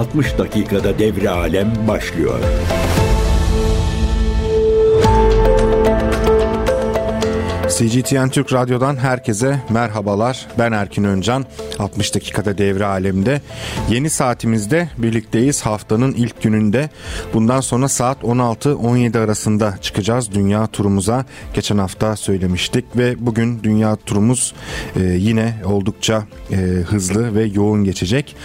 60 0.00 0.38
dakikada 0.38 0.98
devre 0.98 1.30
alem 1.30 1.72
başlıyor. 1.88 2.38
CGTN 7.80 8.28
Türk 8.28 8.52
Radyo'dan 8.52 8.96
herkese 8.96 9.60
merhabalar. 9.70 10.46
Ben 10.58 10.72
Erkin 10.72 11.04
Öncan. 11.04 11.46
60 11.78 12.14
dakikada 12.14 12.58
devre 12.58 12.84
alemde. 12.84 13.40
Yeni 13.90 14.10
saatimizde 14.10 14.88
birlikteyiz 14.98 15.62
haftanın 15.62 16.12
ilk 16.12 16.42
gününde. 16.42 16.90
Bundan 17.34 17.60
sonra 17.60 17.88
saat 17.88 18.22
16-17 18.22 19.18
arasında 19.18 19.78
çıkacağız 19.82 20.32
dünya 20.32 20.66
turumuza. 20.66 21.24
Geçen 21.54 21.78
hafta 21.78 22.16
söylemiştik 22.16 22.84
ve 22.96 23.26
bugün 23.26 23.62
dünya 23.62 23.96
turumuz 23.96 24.54
e, 24.96 25.00
yine 25.02 25.54
oldukça 25.64 26.24
e, 26.50 26.56
hızlı 26.86 27.34
ve 27.34 27.44
yoğun 27.44 27.84
geçecek. 27.84 28.36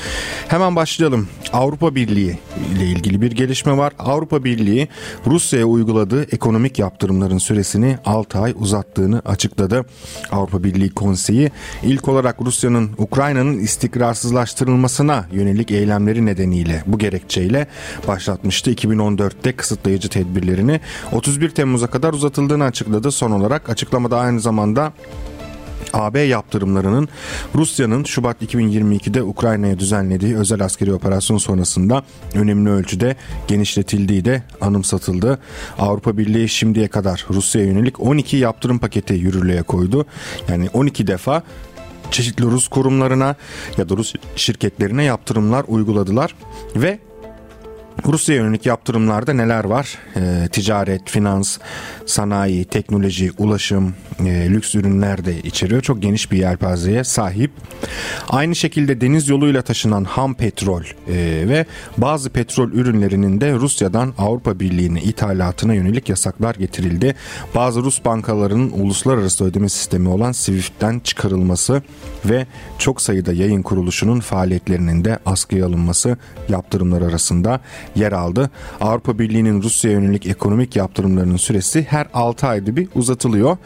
Hemen 0.47 0.75
başlayalım. 0.75 1.27
Avrupa 1.53 1.95
Birliği 1.95 2.37
ile 2.75 2.85
ilgili 2.85 3.21
bir 3.21 3.31
gelişme 3.31 3.77
var. 3.77 3.93
Avrupa 3.99 4.43
Birliği 4.43 4.87
Rusya'ya 5.27 5.65
uyguladığı 5.65 6.23
ekonomik 6.23 6.79
yaptırımların 6.79 7.37
süresini 7.37 7.97
6 8.05 8.39
ay 8.39 8.53
uzattığını 8.59 9.24
açıkladı. 9.25 9.85
Avrupa 10.31 10.63
Birliği 10.63 10.89
Konseyi 10.89 11.51
ilk 11.83 12.07
olarak 12.07 12.41
Rusya'nın 12.41 12.91
Ukrayna'nın 12.97 13.59
istikrarsızlaştırılmasına 13.59 15.25
yönelik 15.31 15.71
eylemleri 15.71 16.25
nedeniyle 16.25 16.83
bu 16.87 16.97
gerekçeyle 16.97 17.67
başlatmıştı. 18.07 18.71
2014'te 18.71 19.51
kısıtlayıcı 19.51 20.09
tedbirlerini 20.09 20.81
31 21.11 21.49
Temmuz'a 21.49 21.87
kadar 21.87 22.13
uzatıldığını 22.13 22.63
açıkladı. 22.63 23.11
Son 23.11 23.31
olarak 23.31 23.69
açıklamada 23.69 24.19
aynı 24.19 24.39
zamanda 24.39 24.93
AB 25.95 26.19
yaptırımlarının 26.19 27.09
Rusya'nın 27.55 28.03
Şubat 28.03 28.41
2022'de 28.41 29.23
Ukrayna'ya 29.23 29.79
düzenlediği 29.79 30.35
özel 30.35 30.61
askeri 30.65 30.93
operasyon 30.93 31.37
sonrasında 31.37 32.03
önemli 32.33 32.69
ölçüde 32.69 33.15
genişletildiği 33.47 34.25
de 34.25 34.43
anımsatıldı. 34.61 35.39
Avrupa 35.79 36.17
Birliği 36.17 36.49
şimdiye 36.49 36.87
kadar 36.87 37.25
Rusya'ya 37.29 37.67
yönelik 37.67 37.99
12 37.99 38.37
yaptırım 38.37 38.79
paketi 38.79 39.13
yürürlüğe 39.13 39.61
koydu. 39.61 40.05
Yani 40.49 40.69
12 40.73 41.07
defa 41.07 41.43
çeşitli 42.11 42.45
Rus 42.45 42.67
kurumlarına 42.67 43.35
ya 43.77 43.89
da 43.89 43.97
Rus 43.97 44.13
şirketlerine 44.35 45.03
yaptırımlar 45.03 45.65
uyguladılar 45.67 46.35
ve 46.75 46.99
Rusya'ya 48.07 48.41
yönelik 48.41 48.65
yaptırımlarda 48.65 49.33
neler 49.33 49.63
var? 49.63 49.97
E, 50.15 50.47
ticaret, 50.51 51.09
finans, 51.09 51.57
sanayi, 52.05 52.65
teknoloji, 52.65 53.31
ulaşım, 53.37 53.95
e, 54.25 54.49
lüks 54.49 54.75
ürünler 54.75 55.25
de 55.25 55.41
içeriyor. 55.41 55.81
Çok 55.81 56.01
geniş 56.01 56.31
bir 56.31 56.37
yelpazeye 56.37 57.03
sahip. 57.03 57.51
Aynı 58.29 58.55
şekilde 58.55 59.01
deniz 59.01 59.29
yoluyla 59.29 59.61
taşınan 59.61 60.03
ham 60.03 60.33
petrol 60.33 60.81
e, 60.81 61.15
ve 61.49 61.65
bazı 61.97 62.29
petrol 62.29 62.71
ürünlerinin 62.71 63.41
de 63.41 63.53
Rusya'dan 63.53 64.13
Avrupa 64.17 64.59
Birliği'ne 64.59 65.01
ithalatına 65.01 65.73
yönelik 65.73 66.09
yasaklar 66.09 66.55
getirildi. 66.55 67.15
Bazı 67.55 67.83
Rus 67.83 68.05
bankalarının 68.05 68.71
uluslararası 68.71 69.45
ödeme 69.45 69.69
sistemi 69.69 70.09
olan 70.09 70.31
SWIFT'ten 70.31 70.99
çıkarılması 70.99 71.81
ve 72.25 72.47
çok 72.77 73.01
sayıda 73.01 73.33
yayın 73.33 73.61
kuruluşunun 73.61 74.19
faaliyetlerinin 74.19 75.05
de 75.05 75.19
askıya 75.25 75.65
alınması 75.65 76.17
yaptırımlar 76.49 77.01
arasında 77.01 77.61
yer 77.95 78.11
aldı. 78.11 78.49
Avrupa 78.81 79.19
Birliği'nin 79.19 79.61
Rusya'ya 79.61 79.99
yönelik 79.99 80.25
ekonomik 80.27 80.75
yaptırımlarının 80.75 81.37
süresi 81.37 81.87
her 81.89 82.07
6 82.13 82.47
ayda 82.47 82.75
bir 82.75 82.87
uzatılıyor. 82.95 83.57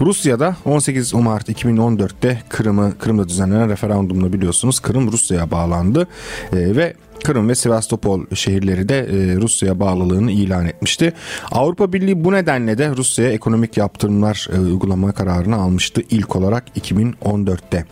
Rusya'da 0.00 0.56
18 0.64 1.14
Mart 1.14 1.48
2014'te 1.48 2.42
Kırım'ı 2.48 2.98
Kırım'da 2.98 3.28
düzenlenen 3.28 3.70
referandumla 3.70 4.32
biliyorsunuz 4.32 4.80
Kırım 4.80 5.12
Rusya'ya 5.12 5.50
bağlandı 5.50 6.06
e, 6.52 6.76
ve 6.76 6.94
Kırım 7.24 7.48
ve 7.48 7.54
Sivastopol 7.54 8.26
şehirleri 8.34 8.88
de 8.88 8.98
e, 8.98 9.36
Rusya'ya 9.36 9.80
bağlılığını 9.80 10.32
ilan 10.32 10.66
etmişti. 10.66 11.12
Avrupa 11.52 11.92
Birliği 11.92 12.24
bu 12.24 12.32
nedenle 12.32 12.78
de 12.78 12.88
Rusya'ya 12.96 13.30
ekonomik 13.30 13.76
yaptırımlar 13.76 14.48
e, 14.52 14.58
uygulama 14.58 15.12
kararını 15.12 15.56
almıştı 15.56 16.02
ilk 16.10 16.36
olarak 16.36 16.64
2014'te. 16.76 17.84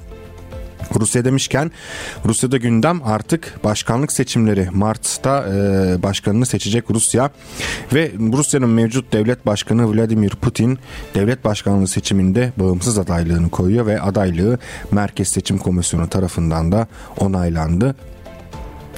Rusya 1.00 1.25
demişken 1.25 1.71
Rusya'da 2.25 2.56
gündem 2.56 3.00
artık 3.05 3.65
başkanlık 3.65 4.12
seçimleri 4.12 4.69
Mart'ta 4.72 5.45
e, 5.49 6.03
başkanını 6.03 6.47
seçecek 6.47 6.91
Rusya 6.91 7.31
ve 7.95 8.12
Rusya'nın 8.33 8.71
mevcut 8.71 9.12
devlet 9.12 9.47
başkanı 9.47 9.95
Vladimir 9.95 10.31
Putin 10.31 10.78
devlet 11.15 11.45
başkanlığı 11.45 11.89
seçiminde 11.89 12.53
bağımsız 12.56 12.99
adaylığını 12.99 13.50
koyuyor 13.50 13.87
ve 13.87 14.00
adaylığı 14.00 14.59
Merkez 14.91 15.28
Seçim 15.28 15.59
Komisyonu 15.59 16.09
tarafından 16.09 16.72
da 16.72 16.87
onaylandı. 17.19 17.95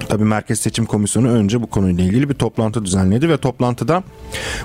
Tabi 0.09 0.25
Merkez 0.25 0.61
Seçim 0.61 0.87
Komisyonu 0.87 1.29
önce 1.29 1.62
bu 1.62 1.67
konuyla 1.67 2.05
ilgili 2.05 2.29
bir 2.29 2.34
toplantı 2.34 2.84
düzenledi 2.84 3.29
ve 3.29 3.37
toplantıda 3.37 4.03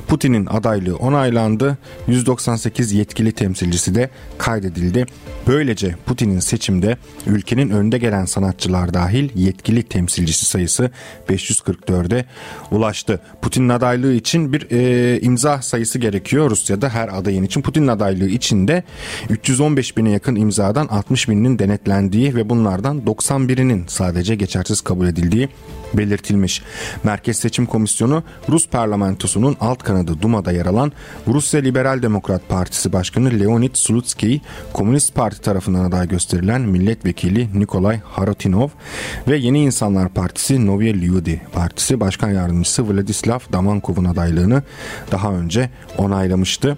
Putin'in 0.08 0.46
adaylığı 0.46 0.96
onaylandı. 0.96 1.78
198 2.08 2.92
yetkili 2.92 3.32
temsilcisi 3.32 3.96
de 3.96 4.10
kaydedildi. 4.38 5.06
Böylece 5.48 5.96
Putin'in 6.06 6.40
seçimde 6.40 6.98
ülkenin 7.28 7.70
önde 7.70 7.98
gelen 7.98 8.26
sanatçılar 8.26 8.94
dahil 8.94 9.30
yetkili 9.36 9.84
temsilcisi 9.84 10.46
sayısı 10.46 10.92
544'e 11.30 12.26
ulaştı. 12.72 13.20
Putin'in 13.42 13.70
adaylığı 13.70 14.14
için 14.14 14.54
bir 14.54 14.68
e, 14.72 15.20
imza 15.22 15.62
sayısı 15.62 16.00
gerekiyor 16.00 16.50
Rusya'da 16.50 16.90
her 16.90 17.10
adayın 17.20 17.44
için. 17.44 17.62
Putin'in 17.62 17.88
adaylığı 17.88 18.30
için 18.30 18.68
de 18.68 18.84
315 19.30 19.98
bine 19.98 20.12
yakın 20.12 20.36
imzadan 20.36 20.88
60 20.88 21.30
bininin 21.30 21.60
denetlendiği 21.60 22.36
ve 22.36 22.50
bunlardan 22.50 23.02
91'inin 23.02 23.84
sadece 23.88 24.36
geçersiz 24.36 24.82
kabul 24.82 25.08
edildiği 25.08 25.21
belirtilmiş. 25.94 26.62
Merkez 27.04 27.38
Seçim 27.38 27.66
Komisyonu 27.66 28.24
Rus 28.50 28.68
parlamentosunun 28.68 29.58
alt 29.60 29.84
kanadı 29.84 30.22
Duma'da 30.22 30.52
yer 30.52 30.66
alan 30.66 30.92
Rusya 31.28 31.62
Liberal 31.62 32.02
Demokrat 32.02 32.50
Partisi 32.50 32.94
Başkanı 32.94 33.40
Leonid 33.40 33.76
Slutskiy, 33.76 34.40
Komünist 34.74 35.16
Parti 35.16 35.42
tarafından 35.42 35.84
aday 35.86 36.08
gösterilen 36.08 36.62
milletvekili 36.62 37.60
Nikolay 37.60 38.00
Harotinov 38.04 38.70
ve 39.28 39.38
Yeni 39.38 39.64
İnsanlar 39.64 40.10
Partisi 40.10 40.66
Novye 40.66 41.02
Lyudi 41.02 41.42
Partisi 41.54 42.00
Başkan 42.00 42.30
Yardımcısı 42.30 42.90
Vladislav 42.90 43.40
Damankov'un 43.54 44.06
adaylığını 44.06 44.64
daha 45.12 45.34
önce 45.34 45.70
onaylamıştı. 45.98 46.78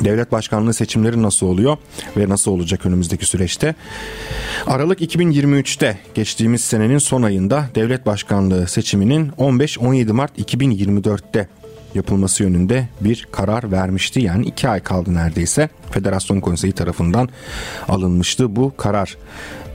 Devlet 0.00 0.32
başkanlığı 0.32 0.74
seçimleri 0.74 1.22
nasıl 1.22 1.46
oluyor 1.46 1.76
ve 2.16 2.28
nasıl 2.28 2.50
olacak 2.50 2.86
önümüzdeki 2.86 3.26
süreçte? 3.26 3.74
Aralık 4.66 5.00
2023'te 5.00 5.98
geçtiğimiz 6.14 6.60
senenin 6.60 6.98
son 6.98 7.22
ayında 7.22 7.64
devlet 7.74 8.06
başkanlığı 8.06 8.68
seçiminin 8.68 9.30
15-17 9.30 10.12
Mart 10.12 10.38
2024'te 10.38 11.48
yapılması 11.94 12.42
yönünde 12.42 12.88
bir 13.00 13.28
karar 13.32 13.72
vermişti. 13.72 14.20
Yani 14.20 14.46
iki 14.46 14.68
ay 14.68 14.80
kaldı 14.80 15.14
neredeyse. 15.14 15.68
Federasyon 15.90 16.40
Konseyi 16.40 16.72
tarafından 16.72 17.28
alınmıştı 17.88 18.56
bu 18.56 18.76
karar. 18.76 19.16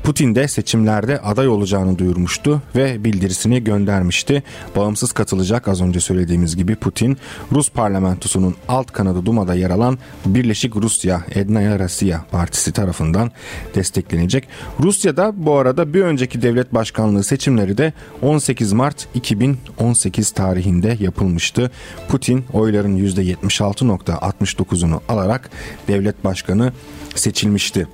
Putin 0.03 0.35
de 0.35 0.47
seçimlerde 0.47 1.21
aday 1.21 1.47
olacağını 1.47 1.97
duyurmuştu 1.97 2.61
ve 2.75 3.03
bildirisini 3.03 3.63
göndermişti. 3.63 4.43
Bağımsız 4.75 5.11
katılacak 5.11 5.67
az 5.67 5.81
önce 5.81 5.99
söylediğimiz 5.99 6.55
gibi 6.55 6.75
Putin 6.75 7.17
Rus 7.51 7.71
parlamentosunun 7.71 8.55
alt 8.67 8.91
kanadı 8.91 9.25
Duma'da 9.25 9.55
yer 9.55 9.69
alan 9.69 9.97
Birleşik 10.25 10.75
Rusya 10.75 11.21
Ednaya 11.31 11.79
Rasya 11.79 12.25
Partisi 12.31 12.71
tarafından 12.71 13.31
desteklenecek. 13.75 14.47
Rusya'da 14.79 15.45
bu 15.45 15.57
arada 15.57 15.93
bir 15.93 16.01
önceki 16.01 16.41
devlet 16.41 16.73
başkanlığı 16.73 17.23
seçimleri 17.23 17.77
de 17.77 17.93
18 18.21 18.73
Mart 18.73 19.07
2018 19.13 20.31
tarihinde 20.31 20.97
yapılmıştı. 20.99 21.71
Putin 22.07 22.45
oyların 22.53 22.97
%76.69'unu 22.97 24.99
alarak 25.09 25.49
devlet 25.87 26.23
başkanı 26.23 26.73
seçilmişti. 27.15 27.87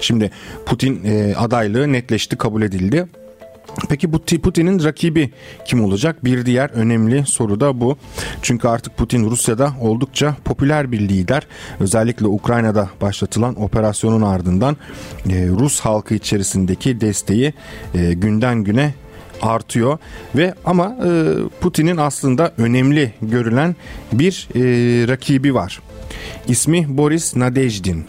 Şimdi 0.00 0.30
Putin 0.66 1.04
e, 1.04 1.34
adaylığı 1.34 1.92
netleşti, 1.92 2.36
kabul 2.36 2.62
edildi. 2.62 3.06
Peki 3.88 4.12
bu 4.12 4.18
Putin'in 4.18 4.84
rakibi 4.84 5.30
kim 5.64 5.84
olacak? 5.84 6.24
Bir 6.24 6.46
diğer 6.46 6.70
önemli 6.70 7.26
soru 7.26 7.60
da 7.60 7.80
bu. 7.80 7.96
Çünkü 8.42 8.68
artık 8.68 8.96
Putin 8.96 9.30
Rusya'da 9.30 9.72
oldukça 9.80 10.36
popüler 10.44 10.92
bir 10.92 11.00
lider. 11.00 11.46
Özellikle 11.80 12.26
Ukrayna'da 12.26 12.88
başlatılan 13.00 13.62
operasyonun 13.62 14.22
ardından 14.22 14.76
e, 15.30 15.48
Rus 15.48 15.80
halkı 15.80 16.14
içerisindeki 16.14 17.00
desteği 17.00 17.54
e, 17.94 18.12
günden 18.12 18.64
güne 18.64 18.94
artıyor 19.42 19.98
ve 20.36 20.54
ama 20.64 20.96
e, 21.04 21.10
Putin'in 21.60 21.96
aslında 21.96 22.52
önemli 22.58 23.12
görülen 23.22 23.76
bir 24.12 24.48
rakibi 25.08 25.54
var. 25.54 25.80
İsmi 26.48 26.98
Boris 26.98 27.36
Nadejdin. 27.36 28.06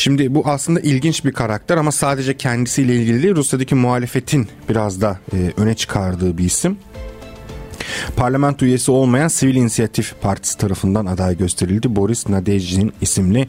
Şimdi 0.00 0.34
bu 0.34 0.42
aslında 0.46 0.80
ilginç 0.80 1.24
bir 1.24 1.32
karakter 1.32 1.76
ama 1.76 1.92
sadece 1.92 2.36
kendisiyle 2.36 2.94
ilgili 2.94 3.22
değil 3.22 3.36
Rusya'daki 3.36 3.74
muhalefetin 3.74 4.48
biraz 4.68 5.00
da 5.00 5.18
e, 5.32 5.52
öne 5.56 5.74
çıkardığı 5.74 6.38
bir 6.38 6.44
isim. 6.44 6.78
Parlamento 8.16 8.66
üyesi 8.66 8.90
olmayan 8.90 9.28
Sivil 9.28 9.54
İnisiyatif 9.54 10.14
Partisi 10.20 10.58
tarafından 10.58 11.06
aday 11.06 11.36
gösterildi. 11.36 11.96
Boris 11.96 12.28
Nadejdin 12.28 12.92
isimli 13.00 13.48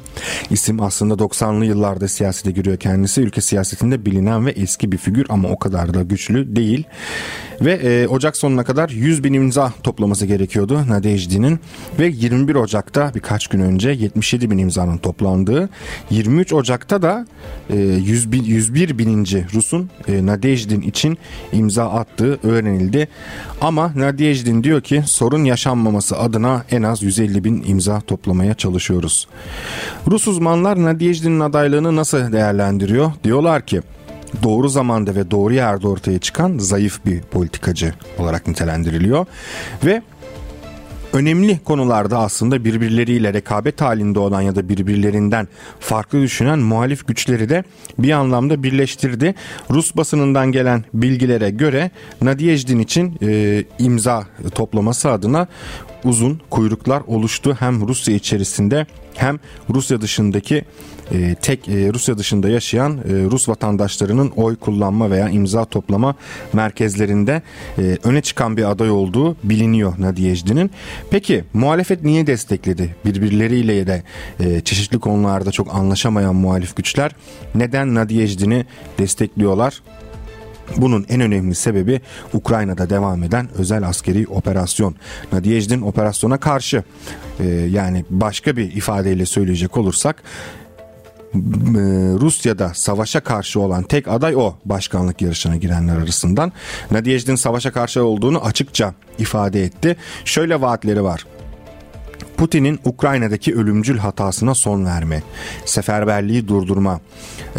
isim 0.49 0.81
aslında 0.81 1.13
90'lı 1.13 1.65
yıllarda 1.65 2.07
siyasete 2.07 2.51
giriyor 2.51 2.77
kendisi. 2.77 3.21
Ülke 3.21 3.41
siyasetinde 3.41 4.05
bilinen 4.05 4.45
ve 4.45 4.51
eski 4.51 4.91
bir 4.91 4.97
figür 4.97 5.25
ama 5.29 5.49
o 5.49 5.59
kadar 5.59 5.93
da 5.93 6.01
güçlü 6.03 6.55
değil. 6.55 6.83
Ve 7.61 7.73
e, 7.73 8.07
Ocak 8.07 8.37
sonuna 8.37 8.63
kadar 8.63 8.89
100 8.89 9.23
bin 9.23 9.33
imza 9.33 9.73
toplaması 9.83 10.25
gerekiyordu 10.25 10.81
Nadejdi'nin. 10.87 11.59
Ve 11.99 12.07
21 12.07 12.55
Ocak'ta 12.55 13.11
birkaç 13.15 13.47
gün 13.47 13.59
önce 13.59 13.89
77 13.89 14.51
bin 14.51 14.57
imzanın 14.57 14.97
toplandığı 14.97 15.69
23 16.09 16.53
Ocak'ta 16.53 17.01
da 17.01 17.25
e, 17.69 17.75
100 17.77 18.31
bin, 18.31 18.43
101 18.43 18.97
bininci 18.97 19.45
Rus'un 19.53 19.89
e, 20.07 20.25
Nadejdin 20.25 20.81
için 20.81 21.17
imza 21.53 21.89
attığı 21.89 22.39
öğrenildi. 22.43 23.07
Ama 23.61 23.91
Nadejdin 24.21 24.63
diyor 24.63 24.81
ki 24.81 25.03
sorun 25.05 25.43
yaşanmaması 25.43 26.17
adına 26.17 26.63
en 26.71 26.83
az 26.83 27.03
150 27.03 27.43
bin 27.43 27.63
imza 27.63 28.01
toplamaya 28.01 28.53
çalışıyoruz. 28.53 29.27
Rus 30.07 30.27
uzmanlar 30.27 30.83
Nadejdin'in 30.83 31.39
adaylığını 31.39 31.95
nasıl 31.95 32.31
değerlendiriyor? 32.31 33.11
Diyorlar 33.23 33.65
ki 33.65 33.81
doğru 34.43 34.69
zamanda 34.69 35.15
ve 35.15 35.31
doğru 35.31 35.53
yerde 35.53 35.87
ortaya 35.87 36.19
çıkan 36.19 36.57
zayıf 36.57 37.05
bir 37.05 37.21
politikacı 37.21 37.93
olarak 38.19 38.47
nitelendiriliyor. 38.47 39.25
Ve 39.85 40.01
önemli 41.13 41.59
konularda 41.59 42.19
aslında 42.19 42.65
birbirleriyle 42.65 43.33
rekabet 43.33 43.81
halinde 43.81 44.19
olan 44.19 44.41
ya 44.41 44.55
da 44.55 44.69
birbirlerinden 44.69 45.47
farklı 45.79 46.21
düşünen 46.21 46.59
muhalif 46.59 47.07
güçleri 47.07 47.49
de 47.49 47.63
bir 47.99 48.11
anlamda 48.11 48.63
birleştirdi. 48.63 49.35
Rus 49.69 49.95
basınından 49.95 50.51
gelen 50.51 50.83
bilgilere 50.93 51.49
göre 51.49 51.91
Nadiejdin 52.21 52.79
için 52.79 53.17
e, 53.23 53.63
imza 53.79 54.27
toplaması 54.55 55.11
adına 55.11 55.47
uzun 56.03 56.41
kuyruklar 56.49 57.01
oluştu 57.07 57.57
hem 57.59 57.87
Rusya 57.87 58.15
içerisinde 58.15 58.85
hem 59.15 59.39
Rusya 59.69 60.01
dışındaki 60.01 60.65
e, 61.11 61.35
tek 61.35 61.69
e, 61.69 61.93
Rusya 61.93 62.17
dışında 62.17 62.49
yaşayan 62.49 62.97
e, 62.97 63.01
Rus 63.31 63.49
vatandaşlarının 63.49 64.31
oy 64.35 64.55
kullanma 64.55 65.11
veya 65.11 65.29
imza 65.29 65.65
toplama 65.65 66.15
merkezlerinde 66.53 67.41
e, 67.77 67.97
öne 68.03 68.21
çıkan 68.21 68.57
bir 68.57 68.71
aday 68.71 68.91
olduğu 68.91 69.35
biliniyor 69.43 69.93
Nadiyejdi'nin. 69.97 70.71
Peki 71.09 71.43
muhalefet 71.53 72.03
niye 72.03 72.27
destekledi? 72.27 72.95
Birbirleriyle 73.05 73.87
de 73.87 74.03
e, 74.39 74.61
çeşitli 74.61 74.99
konularda 74.99 75.51
çok 75.51 75.75
anlaşamayan 75.75 76.35
muhalif 76.35 76.75
güçler 76.75 77.11
neden 77.55 77.95
Nadiyejdi'ni 77.95 78.65
destekliyorlar? 78.99 79.81
Bunun 80.77 81.05
en 81.09 81.21
önemli 81.21 81.55
sebebi 81.55 82.01
Ukrayna'da 82.33 82.89
devam 82.89 83.23
eden 83.23 83.49
özel 83.57 83.87
askeri 83.87 84.27
operasyon. 84.27 84.95
Nadiyejdin 85.31 85.81
operasyona 85.81 86.37
karşı 86.37 86.83
e, 87.39 87.45
yani 87.47 88.05
başka 88.09 88.57
bir 88.57 88.71
ifadeyle 88.71 89.25
söyleyecek 89.25 89.77
olursak 89.77 90.23
e, 91.33 91.39
Rusya'da 92.21 92.71
savaşa 92.73 93.19
karşı 93.19 93.59
olan 93.59 93.83
tek 93.83 94.07
aday 94.07 94.35
o 94.35 94.53
başkanlık 94.65 95.21
yarışına 95.21 95.55
girenler 95.55 95.97
arasından. 95.97 96.51
Nadiyejdin 96.91 97.35
savaşa 97.35 97.71
karşı 97.71 98.03
olduğunu 98.03 98.45
açıkça 98.45 98.93
ifade 99.19 99.63
etti. 99.63 99.95
Şöyle 100.25 100.61
vaatleri 100.61 101.03
var. 101.03 101.25
Putin'in 102.37 102.79
Ukrayna'daki 102.85 103.55
ölümcül 103.55 103.97
hatasına 103.97 104.55
son 104.55 104.85
verme, 104.85 105.23
seferberliği 105.65 106.47
durdurma, 106.47 106.99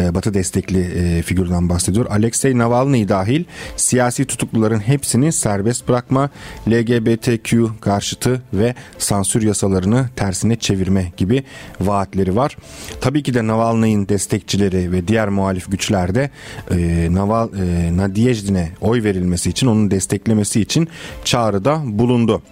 e, 0.01 0.15
Batı 0.15 0.35
destekli 0.35 0.81
e, 0.81 1.23
figürden 1.23 1.69
bahsediyor. 1.69 2.07
Alexei 2.11 2.59
Navalny 2.59 3.09
dahil 3.09 3.45
siyasi 3.77 4.25
tutukluların 4.25 4.81
hepsini 4.81 5.33
serbest 5.33 5.89
bırakma, 5.89 6.31
LGBTQ 6.69 7.71
karşıtı 7.81 8.43
ve 8.55 8.75
sansür 8.99 9.43
yasalarını 9.43 10.09
tersine 10.17 10.57
çevirme 10.57 11.13
gibi 11.17 11.45
vaatleri 11.81 12.37
var. 12.37 12.57
Tabii 13.01 13.23
ki 13.23 13.35
de 13.35 13.47
Navalny'in 13.47 14.09
destekçileri 14.09 14.93
ve 14.93 15.09
diğer 15.09 15.29
muhalif 15.29 15.71
güçlerde 15.71 16.31
e, 16.71 17.09
Naval 17.11 17.49
e, 17.49 18.73
oy 18.81 19.03
verilmesi 19.03 19.51
için, 19.51 19.67
onun 19.67 19.91
desteklemesi 19.91 20.61
için 20.61 20.89
çağrıda 21.25 21.81
bulundu. 21.85 22.43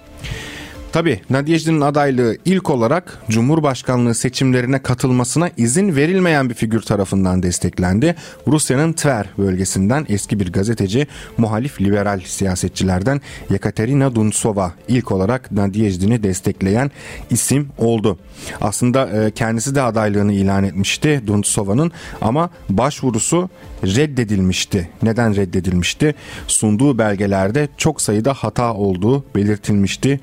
Tabi 0.93 1.21
Nadiyejdi'nin 1.31 1.81
adaylığı 1.81 2.37
ilk 2.45 2.71
olarak 2.71 3.19
Cumhurbaşkanlığı 3.29 4.15
seçimlerine 4.15 4.83
katılmasına 4.83 5.51
izin 5.57 5.97
verilmeyen 5.97 6.49
bir 6.49 6.55
figür 6.55 6.81
tarafından 6.81 7.43
desteklendi. 7.43 8.15
Rusya'nın 8.47 8.93
Tver 8.93 9.27
bölgesinden 9.39 10.07
eski 10.09 10.41
bir 10.41 10.53
gazeteci, 10.53 11.07
muhalif 11.39 11.81
liberal 11.81 12.21
siyasetçilerden 12.25 13.21
Yekaterina 13.51 14.15
Duntsova 14.15 14.73
ilk 14.89 15.13
olarak 15.13 15.53
Nadiyejdi'ni 15.53 16.23
destekleyen 16.23 16.91
isim 17.31 17.69
oldu. 17.79 18.19
Aslında 18.61 19.09
e, 19.09 19.31
kendisi 19.31 19.75
de 19.75 19.83
adaylığını 19.83 20.33
ilan 20.33 20.65
etmişti 20.65 21.23
Duntsova'nın 21.27 21.93
ama 22.21 22.51
başvurusu 22.69 23.51
reddedilmişti. 23.85 24.91
Neden 25.03 25.37
reddedilmişti? 25.37 26.15
Sunduğu 26.47 26.99
belgelerde 26.99 27.69
çok 27.77 28.03
sayıda 28.03 28.35
hata 28.35 28.75
olduğu 28.75 29.25
belirtilmişti. 29.35 30.21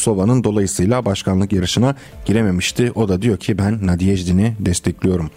Duntsova'nın 0.00 0.44
dolayısıyla 0.44 1.04
başkanlık 1.04 1.52
yarışına 1.52 1.94
girememişti. 2.24 2.92
O 2.94 3.08
da 3.08 3.22
diyor 3.22 3.36
ki 3.36 3.58
ben 3.58 3.86
Nadiyejdin'i 3.86 4.54
destekliyorum. 4.60 5.30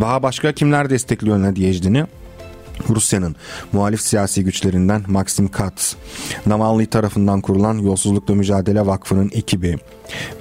Daha 0.00 0.22
başka 0.22 0.52
kimler 0.52 0.90
destekliyor 0.90 1.42
Nadiyejdin'i? 1.42 2.06
Rusya'nın 2.88 3.36
muhalif 3.72 4.00
siyasi 4.00 4.44
güçlerinden 4.44 5.02
Maxim 5.06 5.48
Katz, 5.48 5.96
Navalny 6.46 6.86
tarafından 6.86 7.40
kurulan 7.40 7.78
Yolsuzlukla 7.78 8.34
Mücadele 8.34 8.86
Vakfı'nın 8.86 9.30
ekibi 9.34 9.76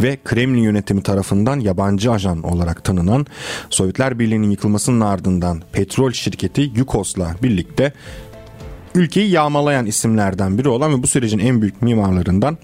ve 0.01 0.17
Kremlin 0.25 0.61
yönetimi 0.61 1.03
tarafından 1.03 1.59
yabancı 1.59 2.11
ajan 2.11 2.43
olarak 2.43 2.83
tanınan 2.83 3.25
Sovyetler 3.69 4.19
Birliği'nin 4.19 4.51
yıkılmasının 4.51 5.01
ardından 5.01 5.61
petrol 5.71 6.11
şirketi 6.11 6.71
Yukos'la 6.75 7.35
birlikte 7.43 7.93
ülkeyi 8.95 9.31
yağmalayan 9.31 9.85
isimlerden 9.85 10.57
biri 10.57 10.69
olan 10.69 10.93
ve 10.97 11.03
bu 11.03 11.07
sürecin 11.07 11.39
en 11.39 11.61
büyük 11.61 11.81
mimarlarından 11.81 12.57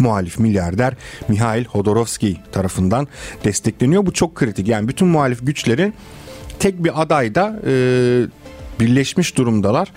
muhalif 0.00 0.38
milyarder 0.38 0.94
Mihail 1.28 1.64
Hodorowski 1.64 2.36
tarafından 2.52 3.08
destekleniyor. 3.44 4.06
Bu 4.06 4.12
çok 4.12 4.34
kritik. 4.34 4.68
Yani 4.68 4.88
bütün 4.88 5.08
muhalif 5.08 5.46
güçlerin 5.46 5.94
tek 6.58 6.84
bir 6.84 7.02
adayda 7.02 7.60
e, 7.66 7.72
birleşmiş 8.80 9.36
durumdalar. 9.36 9.92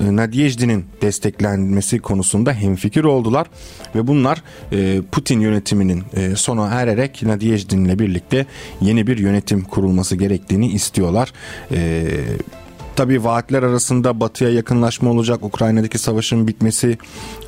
E, 0.00 0.16
Nadiyejdi'nin 0.16 0.86
desteklenmesi 1.02 1.98
konusunda 1.98 2.52
hemfikir 2.52 3.04
oldular 3.04 3.46
ve 3.94 4.06
bunlar 4.06 4.42
e, 4.72 5.02
Putin 5.12 5.40
yönetiminin 5.40 6.02
e, 6.16 6.36
sona 6.36 6.66
ererek 6.66 7.22
Nadiyejdi'ninle 7.22 7.98
birlikte 7.98 8.46
yeni 8.80 9.06
bir 9.06 9.18
yönetim 9.18 9.64
kurulması 9.64 10.16
gerektiğini 10.16 10.68
istiyorlar. 10.68 11.32
Tabii 12.96 13.24
vaatler 13.24 13.62
arasında 13.62 14.20
batıya 14.20 14.50
yakınlaşma 14.50 15.10
olacak, 15.10 15.42
Ukrayna'daki 15.42 15.98
savaşın 15.98 16.48
bitmesi 16.48 16.98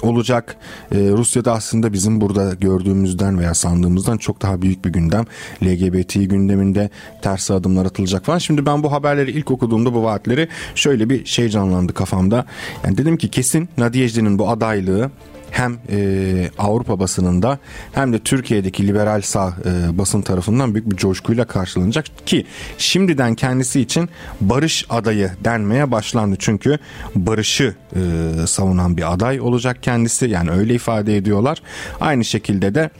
olacak. 0.02 0.56
Ee, 0.92 0.96
Rusya'da 0.96 1.52
aslında 1.52 1.92
bizim 1.92 2.20
burada 2.20 2.54
gördüğümüzden 2.54 3.38
veya 3.38 3.54
sandığımızdan 3.54 4.18
çok 4.18 4.42
daha 4.42 4.62
büyük 4.62 4.84
bir 4.84 4.90
gündem. 4.90 5.24
LGBT 5.64 6.14
gündeminde 6.14 6.90
ters 7.22 7.50
adımlar 7.50 7.86
atılacak 7.86 8.24
falan. 8.24 8.38
Şimdi 8.38 8.66
ben 8.66 8.82
bu 8.82 8.92
haberleri 8.92 9.30
ilk 9.30 9.50
okuduğumda 9.50 9.94
bu 9.94 10.02
vaatleri 10.02 10.48
şöyle 10.74 11.10
bir 11.10 11.26
şey 11.26 11.48
canlandı 11.48 11.94
kafamda. 11.94 12.44
Yani 12.84 12.98
dedim 12.98 13.16
ki 13.16 13.28
kesin 13.28 13.68
Nadiyejdi'nin 13.78 14.38
bu 14.38 14.48
adaylığı 14.48 15.10
hem 15.50 15.78
e, 15.90 16.50
Avrupa 16.58 16.98
basınında 17.00 17.58
hem 17.92 18.12
de 18.12 18.18
Türkiye'deki 18.18 18.88
liberal 18.88 19.20
sağ 19.20 19.48
e, 19.64 19.98
basın 19.98 20.22
tarafından 20.22 20.74
büyük 20.74 20.90
bir 20.90 20.96
coşkuyla 20.96 21.44
karşılanacak 21.44 22.26
ki 22.26 22.46
şimdiden 22.78 23.34
kendisi 23.34 23.80
için 23.80 24.08
barış 24.40 24.86
adayı 24.90 25.30
denmeye 25.44 25.90
başlandı. 25.90 26.36
Çünkü 26.38 26.78
barışı 27.14 27.74
e, 27.96 28.00
savunan 28.46 28.96
bir 28.96 29.12
aday 29.12 29.40
olacak 29.40 29.82
kendisi 29.82 30.26
yani 30.26 30.50
öyle 30.50 30.74
ifade 30.74 31.16
ediyorlar. 31.16 31.62
Aynı 32.00 32.24
şekilde 32.24 32.74
de 32.74 32.90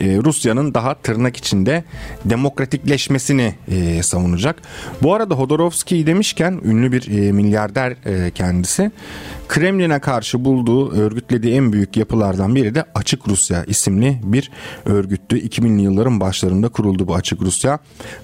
e, 0.00 0.16
Rusya'nın 0.24 0.74
daha 0.74 0.94
tırnak 0.94 1.36
içinde 1.36 1.84
demokratikleşmesini 2.24 3.54
e, 3.68 4.02
savunacak. 4.02 4.62
Bu 5.02 5.14
arada 5.14 5.34
Hodorowski 5.34 6.06
demişken 6.06 6.60
ünlü 6.64 6.92
bir 6.92 7.18
e, 7.18 7.32
milyarder 7.32 7.94
kendisi. 8.34 8.90
Kremlin'e 9.48 9.98
karşı 9.98 10.44
bulduğu, 10.44 10.90
örgütlediği 10.90 11.54
en 11.54 11.72
büyük 11.72 11.96
yapılardan 11.96 12.54
biri 12.54 12.74
de 12.74 12.84
Açık 12.94 13.28
Rusya 13.28 13.64
isimli 13.64 14.20
bir 14.22 14.50
örgüttü. 14.84 15.38
2000'li 15.38 15.82
yılların 15.82 16.20
başlarında 16.20 16.68
kuruldu 16.68 17.08
bu 17.08 17.14
Açık 17.14 17.42
Rusya. 17.42 17.78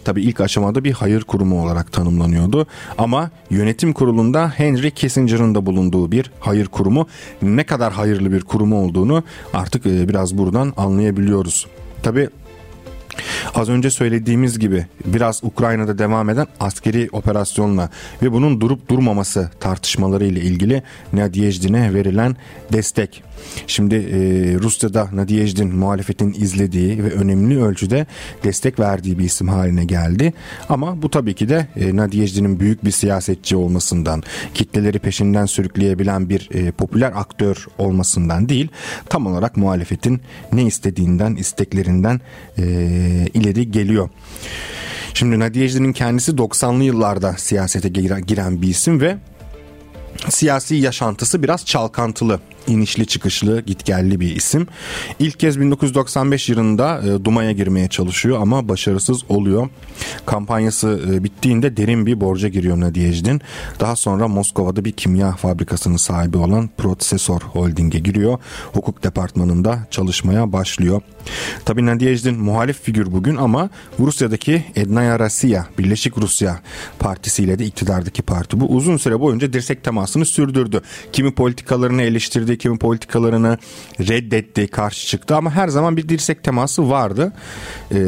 Tabi 0.05 0.23
ilk 0.23 0.41
aşamada 0.41 0.85
bir 0.85 0.93
hayır 0.93 1.21
kurumu 1.23 1.65
olarak 1.65 1.93
tanımlanıyordu. 1.93 2.67
Ama 2.99 3.31
yönetim 3.51 3.93
kurulunda 3.93 4.53
Henry 4.57 4.91
Kissinger'ın 4.91 5.55
da 5.55 5.67
bulunduğu 5.67 6.13
bir 6.13 6.31
hayır 6.41 6.67
kurumu. 6.67 7.09
Ne 7.43 7.65
kadar 7.65 7.93
hayırlı 7.93 8.33
bir 8.33 8.41
kurumu 8.41 8.85
olduğunu 8.85 9.25
artık 9.55 9.85
biraz 9.85 10.39
buradan 10.39 10.73
anlayabiliyoruz. 10.77 11.66
Tabi 12.07 12.31
Az 13.55 13.69
önce 13.69 13.91
söylediğimiz 13.91 14.59
gibi 14.59 14.87
biraz 15.05 15.45
Ukrayna'da 15.45 15.99
devam 15.99 16.31
eden 16.31 16.47
askeri 16.61 17.09
operasyonla 17.13 17.91
ve 18.23 18.33
bunun 18.33 18.61
durup 18.61 18.91
durmaması 18.91 19.51
tartışmaları 19.61 20.27
ile 20.27 20.41
ilgili 20.41 20.83
Nadyejdin'e 21.13 21.95
verilen 21.95 22.37
destek. 22.73 23.23
Şimdi 23.67 23.95
e, 23.95 24.19
Rusya'da 24.59 25.09
Nadyejdin 25.13 25.77
muhalefetin 25.77 26.33
izlediği 26.39 27.05
ve 27.05 27.11
önemli 27.11 27.63
ölçüde 27.63 28.07
destek 28.45 28.81
verdiği 28.81 29.19
bir 29.19 29.25
isim 29.25 29.49
haline 29.49 29.85
geldi. 29.85 30.33
Ama 30.69 31.03
bu 31.03 31.11
tabii 31.11 31.35
ki 31.35 31.49
de 31.49 31.67
e, 31.77 31.97
Nadyejdin'in 31.97 32.61
büyük 32.61 32.85
bir 32.85 32.91
siyasetçi 32.91 33.57
olmasından, 33.57 34.23
kitleleri 34.55 34.99
peşinden 34.99 35.47
sürükleyebilen 35.47 36.29
bir 36.29 36.49
e, 36.55 36.71
popüler 36.71 37.13
aktör 37.15 37.67
olmasından 37.79 38.49
değil, 38.49 38.69
tam 39.09 39.27
olarak 39.27 39.57
muhalefetin 39.57 40.21
ne 40.53 40.63
istediğinden, 40.63 41.35
isteklerinden 41.35 42.21
e, 42.59 42.63
ileri 43.35 43.71
geliyor. 43.71 44.09
Şimdi 45.15 45.39
Nadiyejdi'nin 45.39 45.93
kendisi 45.93 46.33
90'lı 46.33 46.85
yıllarda 46.85 47.33
siyasete 47.33 47.89
giren 48.27 48.63
bir 48.63 48.69
isim 48.69 49.01
ve 49.01 49.17
siyasi 50.29 50.75
yaşantısı 50.75 51.43
biraz 51.43 51.65
çalkantılı 51.65 52.41
inişli 52.67 53.07
çıkışlı 53.07 53.61
gitgelli 53.61 54.21
bir 54.21 54.37
isim. 54.37 54.67
İlk 55.19 55.41
kez 55.41 55.61
1995 55.61 56.49
yılında 56.49 57.03
e, 57.03 57.25
Duma'ya 57.25 57.53
girmeye 57.53 57.89
çalışıyor 57.89 58.39
ama 58.41 58.69
başarısız 58.69 59.23
oluyor. 59.29 59.69
Kampanyası 60.27 61.01
e, 61.13 61.25
bittiğinde 61.25 61.77
derin 61.77 62.07
bir 62.07 62.21
borca 62.21 62.49
giriyor 62.49 62.81
Nadiyejdin. 62.81 63.41
Daha 63.81 63.97
sonra 63.97 64.29
Moskova'da 64.29 64.85
bir 64.85 64.93
kimya 64.93 65.33
fabrikasının 65.33 65.97
sahibi 65.97 66.37
olan 66.37 66.71
Processor 66.77 67.41
Holding'e 67.41 67.99
giriyor. 67.99 68.39
Hukuk 68.73 69.05
departmanında 69.05 69.87
çalışmaya 69.91 70.53
başlıyor. 70.53 71.03
Tabi 71.65 71.87
Nadiyejdin 71.87 72.39
muhalif 72.39 72.83
figür 72.83 73.13
bugün 73.13 73.37
ama 73.37 73.71
Rusya'daki 74.01 74.65
Ednaya 74.77 75.19
Rasiya, 75.19 75.67
Birleşik 75.79 76.19
Rusya 76.19 76.61
partisiyle 76.99 77.59
de 77.59 77.65
iktidardaki 77.65 78.23
parti. 78.23 78.61
Bu 78.61 78.67
uzun 78.67 78.97
süre 78.97 79.21
boyunca 79.21 79.53
dirsek 79.53 79.85
temasını 79.85 80.27
sürdürdü. 80.27 80.81
Kimi 81.13 81.35
politikalarını 81.35 82.03
eleştirdi, 82.03 82.56
kimi 82.59 82.79
politikalarını 82.79 83.59
reddetti, 84.01 84.67
karşı 84.67 85.07
çıktı 85.07 85.37
ama 85.37 85.51
her 85.51 85.69
zaman 85.69 85.97
bir 85.97 86.09
dirsek 86.09 86.45
teması 86.45 86.91
vardı. 86.91 87.33
E, 87.95 87.99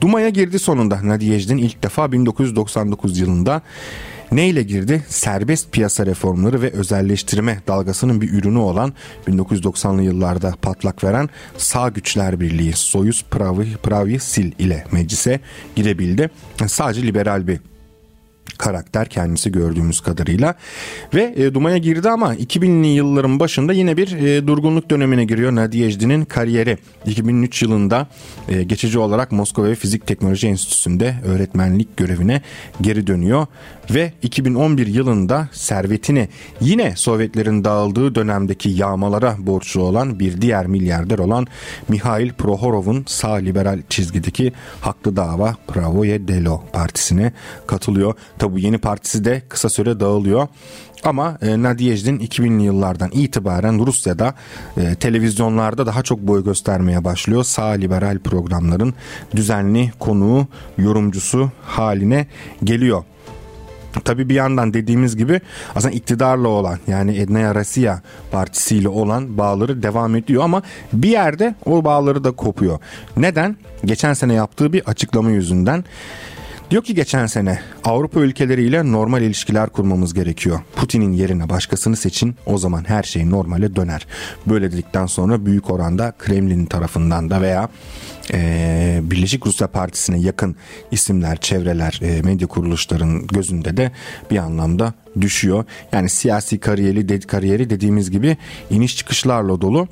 Duma'ya 0.00 0.28
girdi 0.28 0.58
sonunda 0.58 0.98
Nadiyejdin 1.02 1.58
ilk 1.58 1.82
defa 1.82 2.12
1999 2.12 3.18
yılında. 3.18 3.62
Neyle 4.32 4.62
girdi? 4.62 5.02
Serbest 5.08 5.72
piyasa 5.72 6.06
reformları 6.06 6.62
ve 6.62 6.70
özelleştirme 6.70 7.60
dalgasının 7.68 8.20
bir 8.20 8.32
ürünü 8.32 8.58
olan 8.58 8.92
1990'lı 9.28 10.02
yıllarda 10.02 10.54
patlak 10.62 11.04
veren 11.04 11.28
Sağ 11.56 11.88
Güçler 11.88 12.40
Birliği 12.40 12.72
Soyuz 12.72 13.24
Pravi, 13.30 13.76
Pravi 13.76 14.18
Sil 14.30 14.50
ile 14.58 14.84
meclise 14.92 15.40
girebildi. 15.76 16.30
Sadece 16.66 17.02
liberal 17.02 17.46
bir 17.46 17.60
karakter 18.62 19.08
kendisi 19.08 19.52
gördüğümüz 19.52 20.00
kadarıyla 20.00 20.54
ve 21.14 21.34
e, 21.36 21.54
Duma'ya 21.54 21.78
girdi 21.78 22.08
ama 22.08 22.34
2000'li 22.34 22.86
yılların 22.86 23.40
başında 23.40 23.72
yine 23.72 23.96
bir 23.96 24.12
e, 24.12 24.46
durgunluk 24.46 24.90
dönemine 24.90 25.24
giriyor 25.24 25.54
Nadiyejdi'nin 25.54 26.24
kariyeri. 26.24 26.78
2003 27.06 27.62
yılında 27.62 28.06
e, 28.48 28.62
geçici 28.62 28.98
olarak 28.98 29.32
Moskova 29.32 29.74
Fizik 29.74 30.06
Teknoloji 30.06 30.46
Enstitüsü'nde 30.46 31.14
öğretmenlik 31.24 31.96
görevine 31.96 32.42
geri 32.80 33.06
dönüyor 33.06 33.46
ve 33.90 34.12
2011 34.22 34.86
yılında 34.86 35.48
servetini 35.52 36.28
yine 36.60 36.96
Sovyetlerin 36.96 37.64
dağıldığı 37.64 38.14
dönemdeki 38.14 38.68
yağmalara 38.68 39.36
borçlu 39.38 39.82
olan 39.82 40.20
bir 40.20 40.40
diğer 40.40 40.66
milyarder 40.66 41.18
olan 41.18 41.46
Mihail 41.88 42.32
Prohorov'un 42.32 43.04
sağ 43.06 43.34
liberal 43.34 43.82
çizgideki 43.88 44.52
haklı 44.80 45.16
dava 45.16 45.56
Pravoye 45.68 46.28
Delo 46.28 46.62
partisine 46.72 47.32
katılıyor. 47.66 48.14
Tabi 48.38 48.51
yeni 48.58 48.78
partisi 48.78 49.24
de 49.24 49.42
kısa 49.48 49.68
süre 49.68 50.00
dağılıyor. 50.00 50.48
Ama 51.04 51.38
e, 51.42 51.62
Nadiyejdin 51.62 52.18
2000'li 52.18 52.62
yıllardan 52.62 53.10
itibaren 53.12 53.86
Rusya'da 53.86 54.34
e, 54.76 54.94
televizyonlarda 54.94 55.86
daha 55.86 56.02
çok 56.02 56.18
boy 56.20 56.44
göstermeye 56.44 57.04
başlıyor. 57.04 57.44
Sağ 57.44 57.66
liberal 57.66 58.18
programların 58.18 58.94
düzenli 59.36 59.92
konuğu, 59.98 60.46
yorumcusu 60.78 61.50
haline 61.62 62.26
geliyor. 62.64 63.04
Tabii 64.04 64.28
bir 64.28 64.34
yandan 64.34 64.74
dediğimiz 64.74 65.16
gibi 65.16 65.40
aslında 65.74 65.94
iktidarla 65.94 66.48
olan 66.48 66.78
yani 66.86 67.18
Ednaya 67.18 67.54
Rasiya 67.54 68.02
partisiyle 68.30 68.88
olan 68.88 69.38
bağları 69.38 69.82
devam 69.82 70.16
ediyor 70.16 70.44
ama 70.44 70.62
bir 70.92 71.08
yerde 71.08 71.54
o 71.66 71.84
bağları 71.84 72.24
da 72.24 72.30
kopuyor. 72.30 72.78
Neden? 73.16 73.56
Geçen 73.84 74.12
sene 74.12 74.34
yaptığı 74.34 74.72
bir 74.72 74.82
açıklama 74.86 75.30
yüzünden 75.30 75.84
Diyor 76.72 76.84
ki 76.84 76.94
geçen 76.94 77.26
sene 77.26 77.58
Avrupa 77.84 78.20
ülkeleriyle 78.20 78.92
normal 78.92 79.22
ilişkiler 79.22 79.68
kurmamız 79.68 80.14
gerekiyor. 80.14 80.60
Putin'in 80.76 81.12
yerine 81.12 81.48
başkasını 81.48 81.96
seçin 81.96 82.34
o 82.46 82.58
zaman 82.58 82.84
her 82.88 83.02
şey 83.02 83.30
normale 83.30 83.76
döner. 83.76 84.06
Böyle 84.46 84.72
dedikten 84.72 85.06
sonra 85.06 85.46
büyük 85.46 85.70
oranda 85.70 86.12
Kremlin 86.18 86.66
tarafından 86.66 87.30
da 87.30 87.40
veya 87.40 87.68
e, 88.32 89.00
Birleşik 89.02 89.46
Rusya 89.46 89.66
Partisi'ne 89.66 90.18
yakın 90.18 90.56
isimler, 90.90 91.36
çevreler, 91.36 92.00
e, 92.02 92.22
medya 92.22 92.48
kuruluşların 92.48 93.26
gözünde 93.26 93.76
de 93.76 93.92
bir 94.30 94.36
anlamda 94.36 94.94
düşüyor. 95.20 95.64
Yani 95.92 96.08
siyasi 96.08 96.60
kariyeri, 96.60 97.08
de, 97.08 97.20
kariyeri 97.20 97.70
dediğimiz 97.70 98.10
gibi 98.10 98.36
iniş 98.70 98.96
çıkışlarla 98.96 99.60
dolu. 99.60 99.88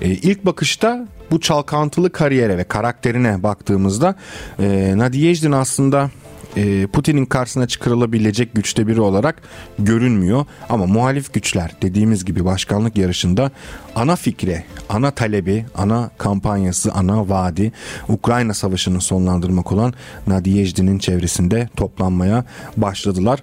E, 0.00 0.08
ilk 0.08 0.46
bakışta 0.46 1.08
bu 1.30 1.40
çalkantılı 1.40 2.12
kariyere 2.12 2.58
ve 2.58 2.64
karakterine 2.64 3.42
baktığımızda 3.42 4.14
e, 4.58 4.94
Nadiyejdin 4.96 5.52
aslında 5.52 6.10
e, 6.56 6.86
Putin'in 6.86 7.26
karşısına 7.26 7.68
çıkarılabilecek 7.68 8.54
güçte 8.54 8.86
biri 8.86 9.00
olarak 9.00 9.42
görünmüyor. 9.78 10.46
Ama 10.68 10.86
muhalif 10.86 11.34
güçler 11.34 11.70
dediğimiz 11.82 12.24
gibi 12.24 12.44
başkanlık 12.44 12.96
yarışında 12.96 13.50
ana 13.94 14.16
fikre, 14.16 14.64
ana 14.88 15.10
talebi, 15.10 15.66
ana 15.74 16.10
kampanyası, 16.18 16.92
ana 16.92 17.28
vaadi 17.28 17.72
Ukrayna 18.08 18.54
Savaşı'nı 18.54 19.00
sonlandırmak 19.00 19.72
olan 19.72 19.94
Nadiyejdin'in 20.26 20.98
çevresinde 20.98 21.68
toplanmaya 21.76 22.44
başladılar. 22.76 23.42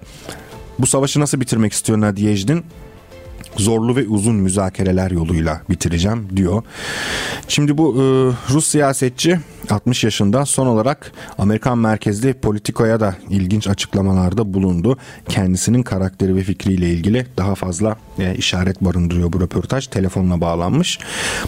Bu 0.79 0.87
savaşı 0.87 1.19
nasıl 1.19 1.41
bitirmek 1.41 1.73
istiyor 1.73 2.01
Nadiyejdin? 2.01 2.63
Zorlu 3.57 3.95
ve 3.95 4.07
uzun 4.07 4.35
müzakereler 4.35 5.11
yoluyla 5.11 5.61
bitireceğim 5.69 6.27
diyor. 6.35 6.63
Şimdi 7.47 7.77
bu 7.77 7.95
e, 7.95 8.01
Rus 8.53 8.67
siyasetçi 8.67 9.39
60 9.69 10.03
yaşında 10.03 10.45
son 10.45 10.67
olarak 10.67 11.11
Amerikan 11.37 11.77
merkezli 11.77 12.33
politikoya 12.33 12.99
da 12.99 13.15
ilginç 13.29 13.67
açıklamalarda 13.67 14.53
bulundu. 14.53 14.97
Kendisinin 15.29 15.83
karakteri 15.83 16.35
ve 16.35 16.43
fikriyle 16.43 16.89
ilgili 16.89 17.27
daha 17.37 17.55
fazla 17.55 17.95
e, 18.19 18.35
işaret 18.35 18.81
barındırıyor 18.81 19.33
bu 19.33 19.41
röportaj. 19.41 19.87
Telefonla 19.87 20.41
bağlanmış. 20.41 20.99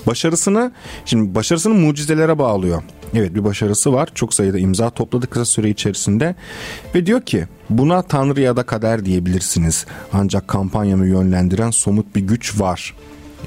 Başarısını 0.08 0.72
şimdi 1.06 1.36
başarısını 1.36 1.74
mucizelere 1.74 2.40
bağlıyor. 2.40 2.84
Evet 3.14 3.36
bir 3.36 3.44
başarısı 3.44 3.94
var. 3.94 4.10
Çok 4.16 4.34
sayıda 4.34 4.60
imza 4.60 4.90
topladı 4.90 5.28
kısa 5.28 5.46
süre 5.46 5.70
içerisinde 5.70 6.36
ve 6.96 7.06
diyor 7.06 7.22
ki 7.22 7.48
buna 7.70 8.02
tanrı 8.02 8.42
ya 8.42 8.56
da 8.56 8.64
kader 8.64 9.06
diyebilirsiniz. 9.06 9.86
Ancak 10.14 10.48
kampanyamı 10.48 11.08
yönlendiren 11.08 11.72
somut 11.72 12.16
bir 12.16 12.22
güç 12.22 12.60
var 12.60 12.94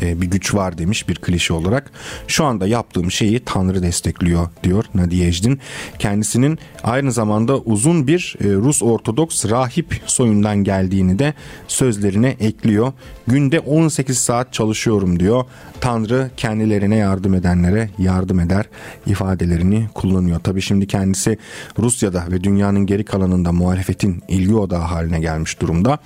e, 0.03 0.21
bir 0.21 0.27
güç 0.27 0.55
var 0.55 0.79
demiş 0.79 1.09
bir 1.09 1.15
klişe 1.15 1.53
olarak. 1.53 1.91
Şu 2.27 2.45
anda 2.45 2.67
yaptığım 2.67 3.11
şeyi 3.11 3.41
Tanrı 3.45 3.83
destekliyor 3.83 4.49
diyor 4.63 4.85
Nadiyejdin. 4.95 5.61
Kendisinin 5.99 6.59
aynı 6.83 7.13
zamanda 7.13 7.59
uzun 7.59 8.07
bir 8.07 8.37
e, 8.41 8.45
Rus 8.45 8.83
Ortodoks 8.83 9.45
rahip 9.45 10.01
soyundan 10.07 10.65
geldiğini 10.65 11.19
de 11.19 11.35
sözlerine 11.69 12.37
ekliyor. 12.41 12.93
Günde 13.27 13.61
18 13.61 14.19
saat 14.19 14.53
çalışıyorum 14.53 15.21
diyor. 15.21 15.45
Tanrı 15.81 16.31
kendilerine 16.37 16.97
yardım 16.97 17.35
edenlere 17.35 17.91
yardım 17.99 18.41
eder 18.41 18.65
ifadelerini 19.07 19.89
kullanıyor. 19.95 20.41
Tabi 20.41 20.63
şimdi 20.63 20.87
kendisi 20.87 21.39
Rusya'da 21.79 22.25
ve 22.31 22.45
dünyanın 22.45 22.87
geri 22.87 23.05
kalanında 23.05 23.53
muhalefetin 23.53 24.23
ilgi 24.29 24.55
odağı 24.55 24.81
haline 24.81 25.21
gelmiş 25.21 25.61
durumda. 25.61 25.99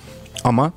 Ama 0.43 0.73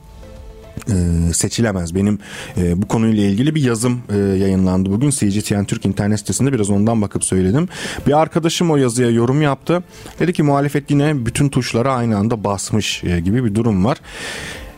e, 0.88 1.33
seçilemez. 1.33 1.95
Benim 1.95 2.19
e, 2.57 2.83
bu 2.83 2.88
konuyla 2.88 3.23
ilgili 3.25 3.54
bir 3.54 3.62
yazım 3.62 4.02
e, 4.12 4.16
yayınlandı 4.16 4.90
bugün. 4.90 5.11
CGTN 5.11 5.64
Türk 5.64 5.87
internet 5.87 6.19
sitesinde 6.19 6.52
biraz 6.52 6.71
ondan 6.71 7.02
bakıp 7.02 7.25
söyledim. 7.25 7.69
Bir 8.07 8.21
arkadaşım 8.21 8.71
o 8.71 8.76
yazıya 8.76 9.11
yorum 9.11 9.43
yaptı. 9.43 9.83
Dedi 10.19 10.33
ki 10.33 10.43
muhalefet 10.43 10.90
yine 10.90 11.26
bütün 11.26 11.49
tuşlara 11.49 11.95
aynı 11.95 12.16
anda 12.16 12.45
basmış 12.45 13.00
gibi 13.00 13.45
bir 13.45 13.54
durum 13.54 13.85
var. 13.85 13.99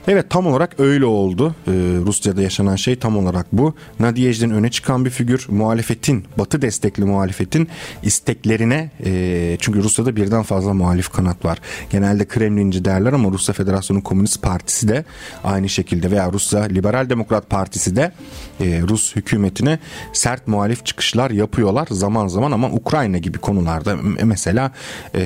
Evet 0.09 0.31
tam 0.31 0.47
olarak 0.47 0.81
öyle 0.81 1.05
oldu. 1.05 1.55
Ee, 1.69 1.73
Rusya'da 2.07 2.43
yaşanan 2.43 2.77
şey 2.77 2.97
tam 2.97 3.17
olarak 3.19 3.47
bu. 3.53 3.75
Nadiyej'den 4.01 4.51
öne 4.51 4.71
çıkan 4.71 5.05
bir 5.05 5.11
figür 5.11 5.47
muhalefetin, 5.49 6.25
batı 6.39 6.63
destekli 6.63 7.05
muhalefetin 7.05 7.69
isteklerine 8.03 8.91
e, 9.05 9.57
çünkü 9.61 9.83
Rusya'da 9.83 10.17
birden 10.17 10.43
fazla 10.43 10.75
muhalif 10.75 11.09
kanat 11.09 11.45
var. 11.45 11.59
Genelde 11.91 12.25
Kremlinci 12.25 12.85
derler 12.85 13.13
ama 13.13 13.31
Rusya 13.31 13.55
Federasyonu 13.55 14.03
Komünist 14.03 14.43
Partisi 14.43 14.89
de 14.89 15.05
aynı 15.45 15.69
şekilde 15.69 16.11
veya 16.11 16.33
Rusya 16.33 16.63
Liberal 16.63 17.11
Demokrat 17.11 17.51
Partisi 17.51 17.97
de 17.97 18.13
e, 18.61 18.83
Rus 18.89 19.17
hükümetine 19.17 19.79
sert 20.13 20.49
muhalif 20.49 20.87
çıkışlar 20.87 21.31
yapıyorlar 21.31 21.89
zaman 21.91 22.29
zaman 22.29 22.53
ama 22.53 22.71
Ukrayna 22.71 23.19
gibi 23.19 23.39
konularda 23.39 23.97
mesela 24.25 24.73
e, 25.15 25.23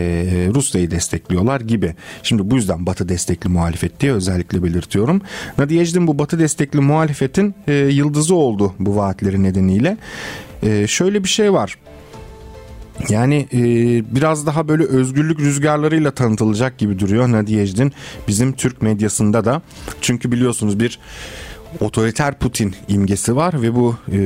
Rusya'yı 0.55 0.91
destekliyorlar 0.91 1.61
gibi. 1.61 1.95
Şimdi 2.23 2.51
bu 2.51 2.57
yüzden 2.57 2.87
Batı 2.87 3.09
destekli 3.09 3.49
muhalefet 3.49 4.01
diye 4.01 4.13
özellikle 4.13 4.63
belirtiyorum. 4.71 5.23
Nadiyej'in 5.59 6.07
bu 6.07 6.19
Batı 6.19 6.39
destekli 6.39 6.81
muhalefetin 6.81 7.55
e, 7.69 7.75
yıldızı 7.75 8.35
oldu 8.35 8.75
bu 8.79 8.97
vaatleri 8.97 9.43
nedeniyle. 9.43 9.97
E, 10.63 10.87
şöyle 10.87 11.25
bir 11.25 11.29
şey 11.29 11.53
var. 11.53 11.79
Yani 13.09 13.49
e, 13.53 13.61
biraz 14.15 14.47
daha 14.47 14.69
böyle 14.69 14.85
özgürlük 14.85 15.41
rüzgarlarıyla 15.41 16.11
tanıtılacak 16.11 16.79
gibi 16.79 16.99
duruyor 16.99 17.33
Nadiyej'in 17.33 17.93
bizim 18.29 18.53
Türk 18.53 18.83
medyasında 18.83 19.45
da. 19.45 19.63
Çünkü 20.01 20.33
biliyorsunuz 20.33 20.81
bir 20.81 20.99
otoriter 21.81 22.39
Putin 22.39 22.75
imgesi 22.89 23.37
var 23.37 23.63
ve 23.63 23.75
bu 23.75 23.97
e, 24.13 24.21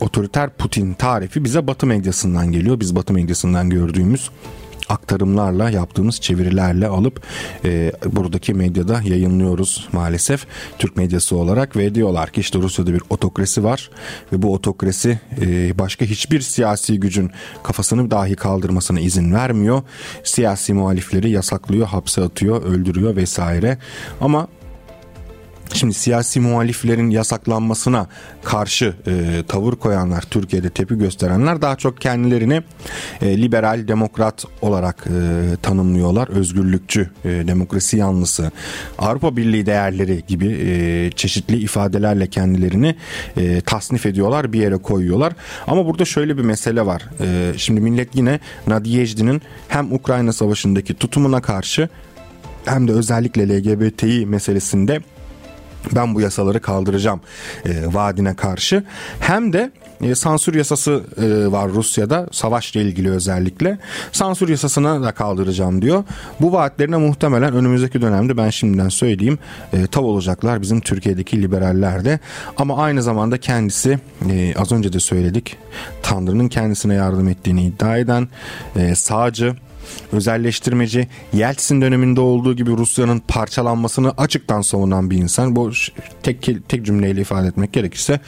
otoriter 0.00 0.50
Putin 0.50 0.94
tarifi 0.94 1.44
bize 1.44 1.66
Batı 1.66 1.86
medyasından 1.86 2.52
geliyor. 2.52 2.80
Biz 2.80 2.96
Batı 2.96 3.12
medyasından 3.12 3.70
gördüğümüz 3.70 4.30
aktarımlarla 4.88 5.70
yaptığımız 5.70 6.20
çevirilerle 6.20 6.86
alıp 6.86 7.22
e, 7.64 7.92
buradaki 8.06 8.54
medyada 8.54 9.00
yayınlıyoruz 9.04 9.88
maalesef 9.92 10.46
Türk 10.78 10.96
medyası 10.96 11.36
olarak 11.36 11.76
ve 11.76 11.94
diyorlar 11.94 12.30
ki 12.30 12.40
işte 12.40 12.58
Rusya'da 12.58 12.94
bir 12.94 13.02
otokrasi 13.10 13.64
var 13.64 13.90
ve 14.32 14.42
bu 14.42 14.54
otokrasi 14.54 15.18
e, 15.40 15.78
başka 15.78 16.04
hiçbir 16.04 16.40
siyasi 16.40 17.00
gücün 17.00 17.30
kafasını 17.62 18.10
dahi 18.10 18.36
kaldırmasına 18.36 19.00
izin 19.00 19.34
vermiyor. 19.34 19.82
Siyasi 20.24 20.74
muhalifleri 20.74 21.30
yasaklıyor, 21.30 21.86
hapse 21.86 22.22
atıyor, 22.22 22.62
öldürüyor 22.62 23.16
vesaire. 23.16 23.78
Ama 24.20 24.48
Şimdi 25.72 25.94
siyasi 25.94 26.40
muhaliflerin 26.40 27.10
yasaklanmasına 27.10 28.06
karşı 28.44 28.94
e, 29.06 29.42
tavır 29.48 29.72
koyanlar, 29.72 30.22
Türkiye'de 30.22 30.70
tepki 30.70 30.98
gösterenler 30.98 31.62
daha 31.62 31.76
çok 31.76 32.00
kendilerini 32.00 32.62
e, 33.22 33.42
liberal, 33.42 33.88
demokrat 33.88 34.44
olarak 34.62 35.06
e, 35.06 35.56
tanımlıyorlar. 35.62 36.28
Özgürlükçü, 36.28 37.10
e, 37.24 37.28
demokrasi 37.28 37.96
yanlısı, 37.96 38.50
Avrupa 38.98 39.36
Birliği 39.36 39.66
değerleri 39.66 40.22
gibi 40.28 40.58
e, 40.66 41.10
çeşitli 41.16 41.56
ifadelerle 41.56 42.26
kendilerini 42.26 42.96
e, 43.36 43.60
tasnif 43.60 44.06
ediyorlar, 44.06 44.52
bir 44.52 44.60
yere 44.60 44.76
koyuyorlar. 44.76 45.32
Ama 45.66 45.86
burada 45.86 46.04
şöyle 46.04 46.36
bir 46.38 46.42
mesele 46.42 46.86
var. 46.86 47.02
E, 47.20 47.52
şimdi 47.58 47.80
millet 47.80 48.14
yine 48.14 48.40
Nadiyejdi'nin 48.66 49.42
hem 49.68 49.92
Ukrayna 49.92 50.32
Savaşı'ndaki 50.32 50.94
tutumuna 50.94 51.40
karşı 51.40 51.88
hem 52.64 52.88
de 52.88 52.92
özellikle 52.92 53.48
LGBTİ 53.48 54.26
meselesinde 54.26 55.00
ben 55.94 56.14
bu 56.14 56.20
yasaları 56.20 56.60
kaldıracağım 56.60 57.20
e, 57.64 57.94
vaadine 57.94 58.36
karşı. 58.36 58.84
Hem 59.20 59.52
de 59.52 59.70
e, 60.02 60.14
sansür 60.14 60.54
yasası 60.54 61.02
e, 61.22 61.52
var 61.52 61.70
Rusya'da 61.70 62.26
savaşla 62.32 62.80
ilgili 62.80 63.10
özellikle. 63.10 63.78
Sansür 64.12 64.48
yasasını 64.48 65.02
da 65.02 65.12
kaldıracağım 65.12 65.82
diyor. 65.82 66.04
Bu 66.40 66.52
vaatlerine 66.52 66.96
muhtemelen 66.96 67.54
önümüzdeki 67.54 68.02
dönemde 68.02 68.36
ben 68.36 68.50
şimdiden 68.50 68.88
söyleyeyim 68.88 69.38
e, 69.72 69.86
tav 69.86 70.02
olacaklar 70.02 70.62
bizim 70.62 70.80
Türkiye'deki 70.80 71.42
liberaller 71.42 72.04
de. 72.04 72.20
Ama 72.56 72.76
aynı 72.76 73.02
zamanda 73.02 73.38
kendisi 73.38 73.98
e, 74.30 74.54
az 74.54 74.72
önce 74.72 74.92
de 74.92 75.00
söyledik 75.00 75.56
Tanrı'nın 76.02 76.48
kendisine 76.48 76.94
yardım 76.94 77.28
ettiğini 77.28 77.64
iddia 77.64 77.98
eden 77.98 78.28
e, 78.76 78.94
sağcı 78.94 79.56
özelleştirmeci, 80.12 81.08
Yeltsin 81.32 81.80
döneminde 81.80 82.20
olduğu 82.20 82.56
gibi 82.56 82.70
Rusya'nın 82.70 83.22
parçalanmasını 83.28 84.10
açıktan 84.10 84.60
savunan 84.60 85.10
bir 85.10 85.16
insan. 85.16 85.56
Bu 85.56 85.70
tek 86.22 86.68
tek 86.68 86.86
cümleyle 86.86 87.20
ifade 87.20 87.46
etmek 87.46 87.72
gerekirse 87.72 88.20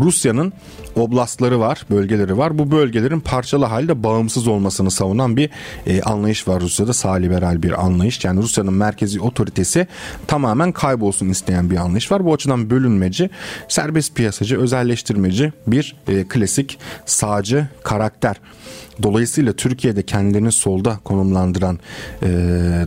Rusya'nın 0.00 0.52
oblastları 0.96 1.60
var, 1.60 1.86
bölgeleri 1.90 2.38
var. 2.38 2.58
Bu 2.58 2.70
bölgelerin 2.70 3.20
parçalı 3.20 3.64
halde 3.64 4.02
bağımsız 4.02 4.46
olmasını 4.46 4.90
savunan 4.90 5.36
bir 5.36 5.50
e, 5.86 6.02
anlayış 6.02 6.48
var 6.48 6.60
Rusya'da. 6.60 6.92
Sağ 6.92 7.12
liberal 7.12 7.62
bir 7.62 7.84
anlayış. 7.84 8.24
Yani 8.24 8.42
Rusya'nın 8.42 8.74
merkezi 8.74 9.20
otoritesi 9.20 9.86
tamamen 10.26 10.72
kaybolsun 10.72 11.28
isteyen 11.28 11.70
bir 11.70 11.76
anlayış 11.76 12.12
var. 12.12 12.24
Bu 12.24 12.34
açıdan 12.34 12.70
bölünmeci, 12.70 13.30
serbest 13.68 14.14
piyasacı, 14.14 14.60
özelleştirmeci 14.60 15.52
bir 15.66 15.96
e, 16.08 16.24
klasik 16.28 16.78
sağcı 17.06 17.68
karakter. 17.82 18.36
Dolayısıyla 19.02 19.52
Türkiye'de 19.52 20.02
kendilerini 20.02 20.52
solda 20.52 20.98
konumlandıran 21.04 21.78
e, 22.22 22.28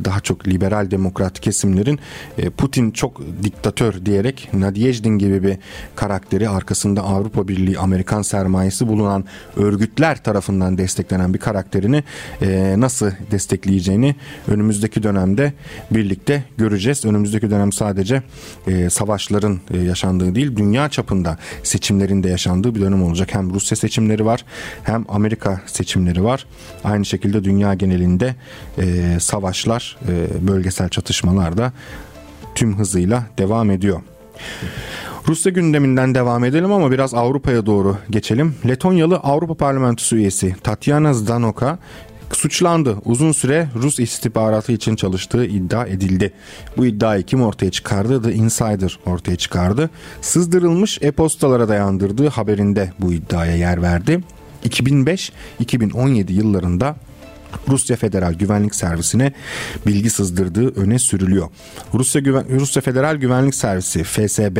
daha 0.05 0.19
çok 0.19 0.47
liberal 0.47 0.91
demokrat 0.91 1.39
kesimlerin 1.39 1.99
e, 2.37 2.49
Putin 2.49 2.91
çok 2.91 3.21
diktatör 3.43 4.05
diyerek 4.05 4.49
Nadiejdin 4.53 5.17
gibi 5.17 5.43
bir 5.43 5.57
karakteri 5.95 6.49
arkasında 6.49 7.01
Avrupa 7.01 7.47
Birliği, 7.47 7.79
Amerikan 7.97 8.21
sermayesi 8.21 8.87
bulunan 8.87 9.25
örgütler 9.55 10.23
tarafından 10.23 10.77
desteklenen 10.77 11.33
bir 11.33 11.39
karakterini 11.39 12.03
e, 12.41 12.75
nasıl 12.77 13.11
destekleyeceğini 13.31 14.15
önümüzdeki 14.47 15.03
dönemde 15.03 15.53
birlikte 15.91 16.43
göreceğiz. 16.57 17.05
Önümüzdeki 17.05 17.49
dönem 17.49 17.71
sadece 17.71 18.21
e, 18.67 18.89
savaşların 18.89 19.59
e, 19.71 19.77
yaşandığı 19.77 20.35
değil, 20.35 20.55
dünya 20.55 20.89
çapında 20.89 21.37
seçimlerin 21.63 22.23
de 22.23 22.29
yaşandığı 22.29 22.75
bir 22.75 22.81
dönem 22.81 23.03
olacak. 23.03 23.33
Hem 23.33 23.53
Rusya 23.53 23.77
seçimleri 23.77 24.25
var, 24.25 24.45
hem 24.83 25.05
Amerika 25.09 25.61
seçimleri 25.65 26.23
var. 26.23 26.45
Aynı 26.83 27.05
şekilde 27.05 27.43
dünya 27.43 27.73
genelinde 27.73 28.35
e, 28.77 29.17
savaşlar, 29.19 29.97
e, 30.07 30.47
bölgesel 30.47 30.89
çatışmalar 30.89 31.57
da 31.57 31.73
tüm 32.55 32.77
hızıyla 32.77 33.23
devam 33.37 33.71
ediyor. 33.71 34.01
Rusya 35.27 35.51
gündeminden 35.51 36.15
devam 36.15 36.43
edelim 36.43 36.71
ama 36.71 36.91
biraz 36.91 37.13
Avrupa'ya 37.13 37.65
doğru 37.65 37.97
geçelim. 38.09 38.55
Letonyalı 38.67 39.15
Avrupa 39.15 39.53
Parlamentosu 39.53 40.15
üyesi 40.15 40.55
Tatyana 40.63 41.13
Zdanoka 41.13 41.79
suçlandı. 42.31 42.97
Uzun 43.05 43.31
süre 43.31 43.67
Rus 43.75 43.99
istihbaratı 43.99 44.71
için 44.71 44.95
çalıştığı 44.95 45.45
iddia 45.45 45.85
edildi. 45.85 46.33
Bu 46.77 46.85
iddiayı 46.85 47.23
kim 47.23 47.41
ortaya 47.41 47.71
çıkardı? 47.71 48.21
The 48.21 48.33
Insider 48.33 48.99
ortaya 49.05 49.35
çıkardı. 49.35 49.89
Sızdırılmış 50.21 50.97
e-postalara 51.01 51.69
dayandırdığı 51.69 52.27
haberinde 52.27 52.91
bu 52.99 53.13
iddiaya 53.13 53.55
yer 53.55 53.81
verdi. 53.81 54.19
2005-2017 54.65 56.31
yıllarında 56.31 56.95
Rusya 57.69 57.95
Federal 57.95 58.33
Güvenlik 58.33 58.75
Servisi'ne 58.75 59.33
bilgi 59.87 60.09
sızdırdığı 60.09 60.81
öne 60.81 60.99
sürülüyor. 60.99 61.47
Rusya 61.93 62.21
Güven 62.21 62.59
Rusya 62.59 62.81
Federal 62.81 63.15
Güvenlik 63.15 63.55
Servisi 63.55 64.03
FSB. 64.03 64.57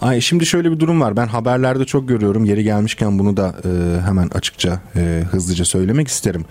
Ay 0.00 0.20
şimdi 0.20 0.46
şöyle 0.46 0.72
bir 0.72 0.80
durum 0.80 1.00
var. 1.00 1.16
Ben 1.16 1.26
haberlerde 1.26 1.84
çok 1.84 2.08
görüyorum. 2.08 2.44
Yeri 2.44 2.64
gelmişken 2.64 3.18
bunu 3.18 3.36
da 3.36 3.54
e, 3.64 4.00
hemen 4.06 4.28
açıkça 4.28 4.80
e, 4.96 5.22
hızlıca 5.30 5.64
söylemek 5.64 6.08
isterim. 6.08 6.44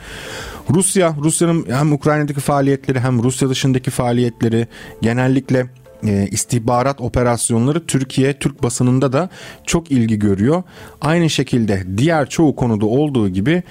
Rusya, 0.69 1.15
Rusya'nın 1.23 1.65
hem 1.69 1.93
Ukrayna'daki 1.93 2.39
faaliyetleri 2.39 2.99
hem 2.99 3.23
Rusya 3.23 3.49
dışındaki 3.49 3.91
faaliyetleri 3.91 4.67
genellikle 5.02 5.67
e, 6.06 6.28
istihbarat 6.32 7.02
operasyonları 7.02 7.86
Türkiye 7.86 8.34
Türk 8.39 8.63
basınında 8.63 9.13
da 9.13 9.30
çok 9.65 9.91
ilgi 9.91 10.19
görüyor. 10.19 10.63
Aynı 11.02 11.30
şekilde 11.30 11.84
diğer 11.97 12.30
çoğu 12.30 12.56
konuda 12.56 12.86
olduğu 12.86 13.30
gibi 13.30 13.63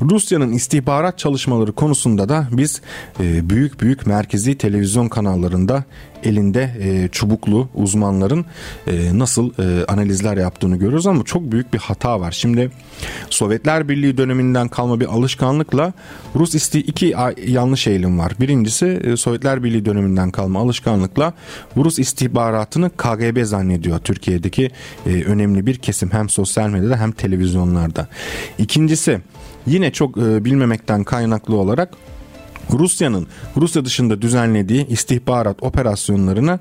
Rusya'nın 0.00 0.52
istihbarat 0.52 1.18
çalışmaları 1.18 1.72
konusunda 1.72 2.28
da 2.28 2.48
biz 2.52 2.80
e, 3.20 3.50
büyük 3.50 3.80
büyük 3.80 4.06
merkezi 4.06 4.58
televizyon 4.58 5.08
kanallarında 5.08 5.84
elinde 6.24 6.74
e, 6.80 7.08
çubuklu 7.08 7.68
uzmanların 7.74 8.46
e, 8.86 9.18
nasıl 9.18 9.50
e, 9.58 9.84
analizler 9.84 10.36
yaptığını 10.36 10.76
görüyoruz 10.76 11.06
ama 11.06 11.24
çok 11.24 11.52
büyük 11.52 11.72
bir 11.72 11.78
hata 11.78 12.20
var. 12.20 12.32
Şimdi 12.32 12.70
Sovyetler 13.30 13.88
Birliği 13.88 14.16
döneminden 14.16 14.68
kalma 14.68 15.00
bir 15.00 15.06
alışkanlıkla 15.06 15.92
Rus 16.36 16.54
isti 16.54 16.78
iki 16.78 17.14
yanlış 17.46 17.86
eğilim 17.86 18.18
var. 18.18 18.32
Birincisi 18.40 18.86
e, 18.86 19.16
Sovyetler 19.16 19.64
Birliği 19.64 19.84
döneminden 19.84 20.30
kalma 20.30 20.60
alışkanlıkla 20.60 21.34
Rus 21.76 21.98
istihbaratını 21.98 22.90
KGB 22.90 23.44
zannediyor 23.44 23.98
Türkiye'deki 23.98 24.70
e, 25.06 25.10
önemli 25.10 25.66
bir 25.66 25.76
kesim 25.76 26.10
hem 26.12 26.28
sosyal 26.28 26.68
medyada 26.68 26.96
hem 26.96 27.12
televizyonlarda. 27.12 28.08
İkincisi 28.58 29.20
yine 29.66 29.92
çok 29.92 30.16
e, 30.18 30.44
bilmemekten 30.44 31.04
kaynaklı 31.04 31.56
olarak 31.56 31.90
Rusya'nın 32.72 33.26
Rusya 33.56 33.84
dışında 33.84 34.22
düzenlediği 34.22 34.86
istihbarat 34.86 35.62
operasyonlarını 35.62 36.58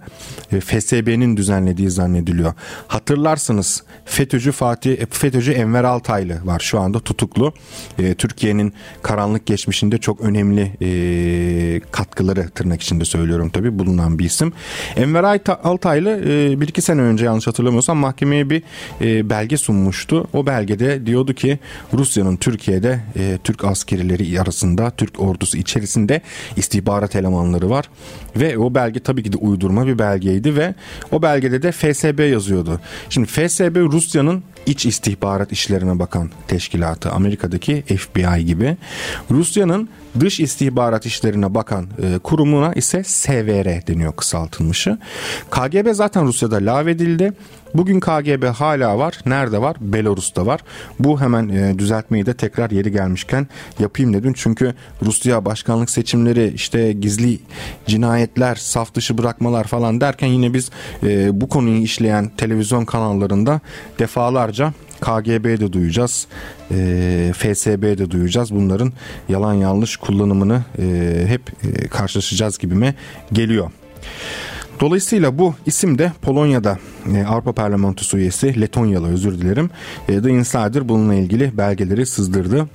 e, 0.51 0.59
FSB'nin 0.59 1.37
düzenlediği 1.37 1.89
zannediliyor. 1.89 2.53
Hatırlarsınız 2.87 3.83
FETÖ'cü 4.05 4.51
Fatih 4.51 4.91
e, 4.91 5.05
FETÖ'cü 5.05 5.51
Enver 5.51 5.83
Altaylı 5.83 6.45
var 6.45 6.59
şu 6.59 6.79
anda 6.79 6.99
tutuklu. 6.99 7.53
E, 7.99 8.13
Türkiye'nin 8.13 8.73
karanlık 9.01 9.45
geçmişinde 9.45 9.97
çok 9.97 10.21
önemli 10.21 10.69
katkıları 11.91 12.49
tırnak 12.49 12.81
içinde 12.81 13.05
söylüyorum 13.05 13.49
tabii 13.49 13.79
bulunan 13.79 14.19
bir 14.19 14.25
isim. 14.25 14.53
Enver 14.95 15.39
Altaylı 15.63 16.21
bir 16.61 16.67
iki 16.67 16.81
sene 16.81 17.01
önce 17.01 17.25
yanlış 17.25 17.47
hatırlamıyorsam 17.47 17.97
mahkemeye 17.97 18.49
bir 18.49 18.63
belge 19.29 19.57
sunmuştu. 19.57 20.27
O 20.33 20.45
belgede 20.45 21.05
diyordu 21.05 21.33
ki 21.33 21.59
Rusya'nın 21.93 22.37
Türkiye'de 22.37 22.99
Türk 23.43 23.63
askerileri 23.63 24.41
arasında 24.41 24.91
Türk 24.91 25.19
ordusu 25.19 25.57
içerisinde 25.57 25.98
içerisinde 25.99 26.21
istihbarat 26.55 27.15
elemanları 27.15 27.69
var. 27.69 27.89
Ve 28.35 28.57
o 28.57 28.75
belge 28.75 28.99
tabii 28.99 29.23
ki 29.23 29.33
de 29.33 29.37
uydurma 29.37 29.87
bir 29.87 29.99
belgeydi 29.99 30.55
ve 30.55 30.75
o 31.11 31.21
belgede 31.21 31.61
de 31.61 31.71
FSB 31.71 32.31
yazıyordu. 32.31 32.79
Şimdi 33.09 33.27
FSB 33.27 33.75
Rusya'nın 33.91 34.43
iç 34.65 34.85
istihbarat 34.85 35.51
işlerine 35.51 35.99
bakan 35.99 36.29
teşkilatı 36.47 37.11
Amerika'daki 37.11 37.83
FBI 37.97 38.45
gibi. 38.45 38.77
Rusya'nın 39.31 39.89
dış 40.19 40.39
istihbarat 40.39 41.05
işlerine 41.05 41.55
bakan 41.55 41.87
e, 42.03 42.19
kurumuna 42.19 42.73
ise 42.73 43.03
SVR 43.03 43.87
deniyor 43.87 44.13
kısaltılmışı. 44.13 44.97
KGB 45.51 45.93
zaten 45.93 46.25
Rusya'da 46.25 46.55
lağvedildi. 46.55 47.33
Bugün 47.73 47.99
KGB 47.99 48.45
hala 48.45 48.97
var. 48.97 49.19
Nerede 49.25 49.61
var? 49.61 49.75
Belarus'ta 49.79 50.45
var. 50.45 50.59
Bu 50.99 51.21
hemen 51.21 51.49
e, 51.49 51.79
düzeltmeyi 51.79 52.25
de 52.25 52.33
tekrar 52.33 52.71
yeri 52.71 52.91
gelmişken 52.91 53.47
yapayım 53.79 54.13
dedim. 54.13 54.33
Çünkü 54.35 54.73
Rusya 55.05 55.45
başkanlık 55.45 55.89
seçimleri 55.89 56.53
işte 56.55 56.91
gizli 56.91 57.39
cinayetler, 57.87 58.55
saf 58.55 58.93
dışı 58.93 59.17
bırakmalar 59.17 59.63
falan 59.63 60.01
derken 60.01 60.27
yine 60.27 60.53
biz 60.53 60.69
e, 61.03 61.41
bu 61.41 61.49
konuyu 61.49 61.81
işleyen 61.81 62.31
televizyon 62.37 62.85
kanallarında 62.85 63.59
defalarca 63.99 64.73
KGB'de 65.01 65.73
duyacağız, 65.73 66.27
e, 66.71 67.31
FSB'de 67.35 68.11
duyacağız. 68.11 68.55
Bunların 68.55 68.93
yalan 69.29 69.53
yanlış 69.53 69.97
kullanımını 69.97 70.63
e, 70.79 71.23
hep 71.27 71.41
e, 71.63 71.87
karşılaşacağız 71.87 72.57
gibime 72.57 72.95
geliyor. 73.33 73.71
Dolayısıyla 74.79 75.37
bu 75.37 75.55
isim 75.65 75.97
de 75.97 76.11
Polonya'da 76.21 76.79
e, 77.15 77.23
Avrupa 77.23 77.51
Parlamentosu 77.53 78.17
üyesi 78.17 78.61
Letonyalı 78.61 79.13
özür 79.13 79.41
dilerim. 79.41 79.69
E, 80.09 80.21
The 80.21 80.29
Insider 80.29 80.89
bununla 80.89 81.13
ilgili 81.13 81.57
belgeleri 81.57 82.05
sızdırdı. 82.05 82.67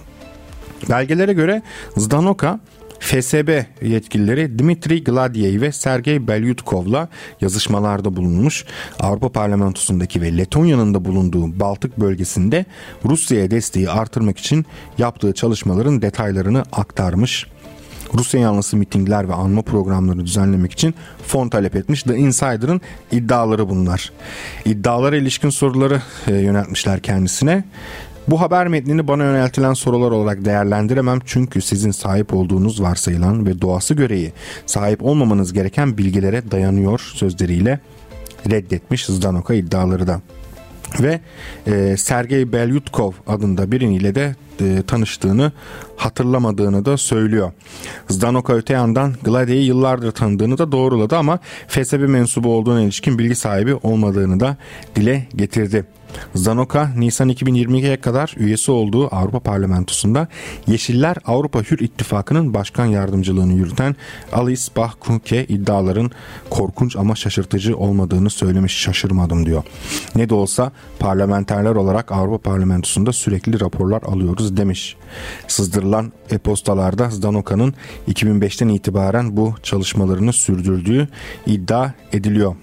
Belgelere 0.90 1.32
göre 1.32 1.62
Zdanoka 1.96 2.60
FSB 3.04 3.64
yetkilileri 3.82 4.58
Dmitri 4.58 5.04
Gladiev 5.04 5.60
ve 5.60 5.72
Sergey 5.72 6.28
Belyutkov'la 6.28 7.08
yazışmalarda 7.40 8.16
bulunmuş. 8.16 8.64
Avrupa 9.00 9.28
Parlamentosu'ndaki 9.28 10.22
ve 10.22 10.36
Letonya'nın 10.36 10.94
da 10.94 11.04
bulunduğu 11.04 11.60
Baltık 11.60 12.00
bölgesinde 12.00 12.64
Rusya'ya 13.04 13.50
desteği 13.50 13.90
artırmak 13.90 14.38
için 14.38 14.66
yaptığı 14.98 15.32
çalışmaların 15.32 16.02
detaylarını 16.02 16.62
aktarmış. 16.72 17.46
Rusya 18.14 18.40
yanlısı 18.40 18.76
mitingler 18.76 19.28
ve 19.28 19.34
anma 19.34 19.62
programlarını 19.62 20.26
düzenlemek 20.26 20.72
için 20.72 20.94
fon 21.26 21.48
talep 21.48 21.76
etmiş. 21.76 22.02
The 22.02 22.16
Insider'ın 22.16 22.80
iddiaları 23.12 23.68
bunlar. 23.68 24.12
İddialara 24.64 25.16
ilişkin 25.16 25.50
soruları 25.50 26.02
e, 26.26 26.34
yöneltmişler 26.34 27.00
kendisine. 27.00 27.64
Bu 28.28 28.40
haber 28.40 28.68
metnini 28.68 29.08
bana 29.08 29.24
yöneltilen 29.24 29.74
sorular 29.74 30.10
olarak 30.10 30.44
değerlendiremem 30.44 31.18
çünkü 31.24 31.62
sizin 31.62 31.90
sahip 31.90 32.34
olduğunuz 32.34 32.82
varsayılan 32.82 33.46
ve 33.46 33.60
doğası 33.60 33.94
gereği 33.94 34.32
sahip 34.66 35.02
olmamanız 35.02 35.52
gereken 35.52 35.98
bilgilere 35.98 36.50
dayanıyor 36.50 37.00
sözleriyle 37.14 37.80
reddetmiş 38.50 39.06
Zdanoka 39.06 39.54
iddiaları 39.54 40.06
da. 40.06 40.20
Ve 41.00 41.20
e, 41.66 41.96
Sergey 41.96 42.52
Belyutkov 42.52 43.12
adında 43.26 43.72
biriniyle 43.72 44.14
de 44.14 44.34
e, 44.60 44.82
tanıştığını 44.86 45.52
hatırlamadığını 45.96 46.84
da 46.84 46.96
söylüyor. 46.96 47.52
Zdanoka 48.08 48.52
öte 48.52 48.72
yandan 48.72 49.14
Glady'yi 49.22 49.66
yıllardır 49.66 50.12
tanıdığını 50.12 50.58
da 50.58 50.72
doğruladı 50.72 51.16
ama 51.16 51.38
FSB 51.68 52.08
mensubu 52.08 52.56
olduğuna 52.56 52.80
ilişkin 52.80 53.18
bilgi 53.18 53.34
sahibi 53.34 53.74
olmadığını 53.74 54.40
da 54.40 54.56
dile 54.96 55.26
getirdi. 55.36 55.84
Zanoka 56.34 56.90
Nisan 56.96 57.28
2022'ye 57.28 57.96
kadar 57.96 58.34
üyesi 58.36 58.70
olduğu 58.70 59.14
Avrupa 59.14 59.40
Parlamentosu'nda 59.40 60.28
Yeşiller 60.66 61.16
Avrupa 61.26 61.60
Hür 61.60 61.78
İttifakı'nın 61.78 62.54
başkan 62.54 62.84
yardımcılığını 62.84 63.52
yürüten 63.52 63.96
Alice 64.32 64.62
Bahkuke 64.76 65.44
iddiaların 65.44 66.10
korkunç 66.50 66.96
ama 66.96 67.14
şaşırtıcı 67.14 67.76
olmadığını 67.76 68.30
söylemiş 68.30 68.76
şaşırmadım 68.76 69.46
diyor. 69.46 69.62
Ne 70.14 70.28
de 70.28 70.34
olsa 70.34 70.72
parlamenterler 70.98 71.74
olarak 71.74 72.12
Avrupa 72.12 72.50
Parlamentosu'nda 72.50 73.12
sürekli 73.12 73.60
raporlar 73.60 74.02
alıyoruz 74.02 74.43
demiş. 74.56 74.96
Sızdırılan 75.48 76.12
e-postalarda 76.30 77.10
Zdanoka'nın 77.10 77.74
2005'ten 78.08 78.68
itibaren 78.68 79.36
bu 79.36 79.54
çalışmalarını 79.62 80.32
sürdürdüğü 80.32 81.08
iddia 81.46 81.92
ediliyor. 82.12 82.56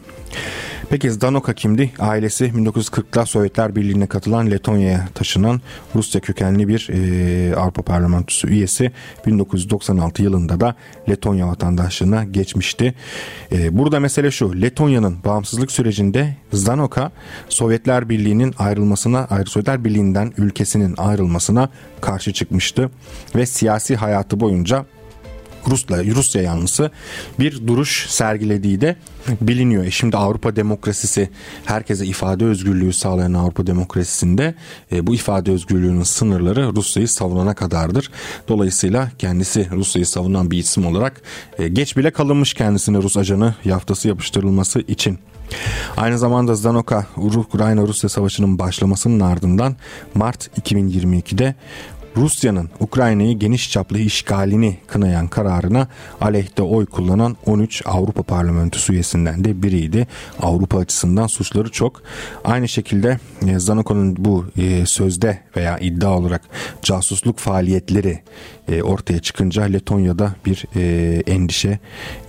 Peki 0.91 1.12
Zdanoka 1.12 1.54
kimdi? 1.54 1.91
Ailesi 1.99 2.45
1940'da 2.45 3.25
Sovyetler 3.25 3.75
Birliği'ne 3.75 4.08
katılan 4.08 4.51
Letonya'ya 4.51 5.08
taşınan 5.13 5.62
Rusya 5.95 6.21
kökenli 6.21 6.67
bir 6.67 6.89
e, 6.89 7.56
Avrupa 7.56 7.82
Parlamentosu 7.82 8.47
üyesi. 8.47 8.91
1996 9.25 10.23
yılında 10.23 10.60
da 10.60 10.75
Letonya 11.10 11.47
vatandaşlığına 11.47 12.23
geçmişti. 12.23 12.93
E, 13.51 13.77
burada 13.77 13.99
mesele 13.99 14.32
şu. 14.32 14.62
Letonya'nın 14.62 15.17
bağımsızlık 15.25 15.71
sürecinde 15.71 16.36
Zdanoka 16.54 17.12
Sovyetler 17.49 18.10
Birliği'nin 18.10 18.54
ayrılmasına, 18.58 19.27
Sovyetler 19.45 19.84
Birliği'nden 19.84 20.34
ülkesinin 20.38 20.95
ayrılmasına 20.97 21.69
karşı 22.01 22.34
çıkmıştı 22.34 22.91
ve 23.36 23.45
siyasi 23.45 23.95
hayatı 23.95 24.39
boyunca 24.39 24.86
Rusla, 25.67 26.06
Rusya 26.06 26.41
yanlısı 26.41 26.91
bir 27.39 27.67
duruş 27.67 28.06
sergilediği 28.10 28.82
de 28.82 28.95
biliniyor. 29.41 29.86
E 29.86 29.91
şimdi 29.91 30.17
Avrupa 30.17 30.56
demokrasisi 30.56 31.30
herkese 31.65 32.06
ifade 32.06 32.45
özgürlüğü 32.45 32.93
sağlayan 32.93 33.34
Avrupa 33.34 33.67
demokrasisinde 33.67 34.56
e, 34.91 35.08
bu 35.08 35.15
ifade 35.15 35.52
özgürlüğünün 35.52 36.04
sınırları 36.04 36.76
Rusya'yı 36.76 37.08
savunana 37.08 37.54
kadardır. 37.54 38.12
Dolayısıyla 38.47 39.12
kendisi 39.17 39.67
Rusya'yı 39.71 40.06
savunan 40.06 40.52
bir 40.52 40.58
isim 40.58 40.86
olarak 40.86 41.21
e, 41.60 41.67
geç 41.67 41.97
bile 41.97 42.12
kalınmış 42.12 42.54
kendisine 42.54 42.97
Rus 42.97 43.17
ajanı 43.17 43.56
yaftası 43.65 44.08
yapıştırılması 44.08 44.80
için. 44.80 45.19
Aynı 45.97 46.17
zamanda 46.17 46.56
Zdanoka 46.56 47.08
Ukrayna-Rusya 47.17 48.10
savaşının 48.10 48.60
başlamasının 48.60 49.19
ardından 49.19 49.76
Mart 50.15 50.47
2022'de 50.58 51.56
Rusya'nın 52.17 52.69
Ukrayna'yı 52.80 53.39
geniş 53.39 53.71
çaplı 53.71 54.00
işgalini 54.00 54.78
kınayan 54.88 55.28
kararına 55.28 55.88
aleyhte 56.21 56.62
oy 56.62 56.86
kullanan 56.86 57.38
13 57.45 57.82
Avrupa 57.86 58.24
Parlamentosu 58.24 58.93
üyesinden 58.93 59.43
de 59.43 59.63
biriydi. 59.63 60.08
Avrupa 60.41 60.78
açısından 60.78 61.28
suçları 61.28 61.71
çok. 61.71 62.02
Aynı 62.43 62.67
şekilde 62.67 63.19
e, 63.47 63.60
Zanoko'nun 63.60 64.15
bu 64.19 64.45
e, 64.58 64.86
sözde 64.86 65.39
veya 65.58 65.78
iddia 65.78 66.17
olarak 66.17 66.41
casusluk 66.82 67.39
faaliyetleri 67.39 68.19
e, 68.71 68.82
ortaya 68.82 69.19
çıkınca 69.19 69.63
Letonya'da 69.63 70.36
bir 70.45 70.65
endişe 71.28 71.80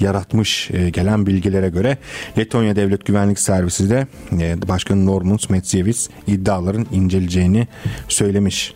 yaratmış 0.01 0.71
gelen 0.93 1.27
bilgilere 1.27 1.69
göre 1.69 1.99
Letonya 2.39 2.77
Devlet 2.77 3.07
Güvenlik 3.07 3.39
Servisi 3.39 3.91
de 3.91 4.07
Başkan 4.69 5.07
Norman 5.07 5.37
Smetziewicz 5.37 6.09
iddiaların 6.27 6.87
inceleyeceğini 6.93 7.69
söylemiş. 8.09 8.75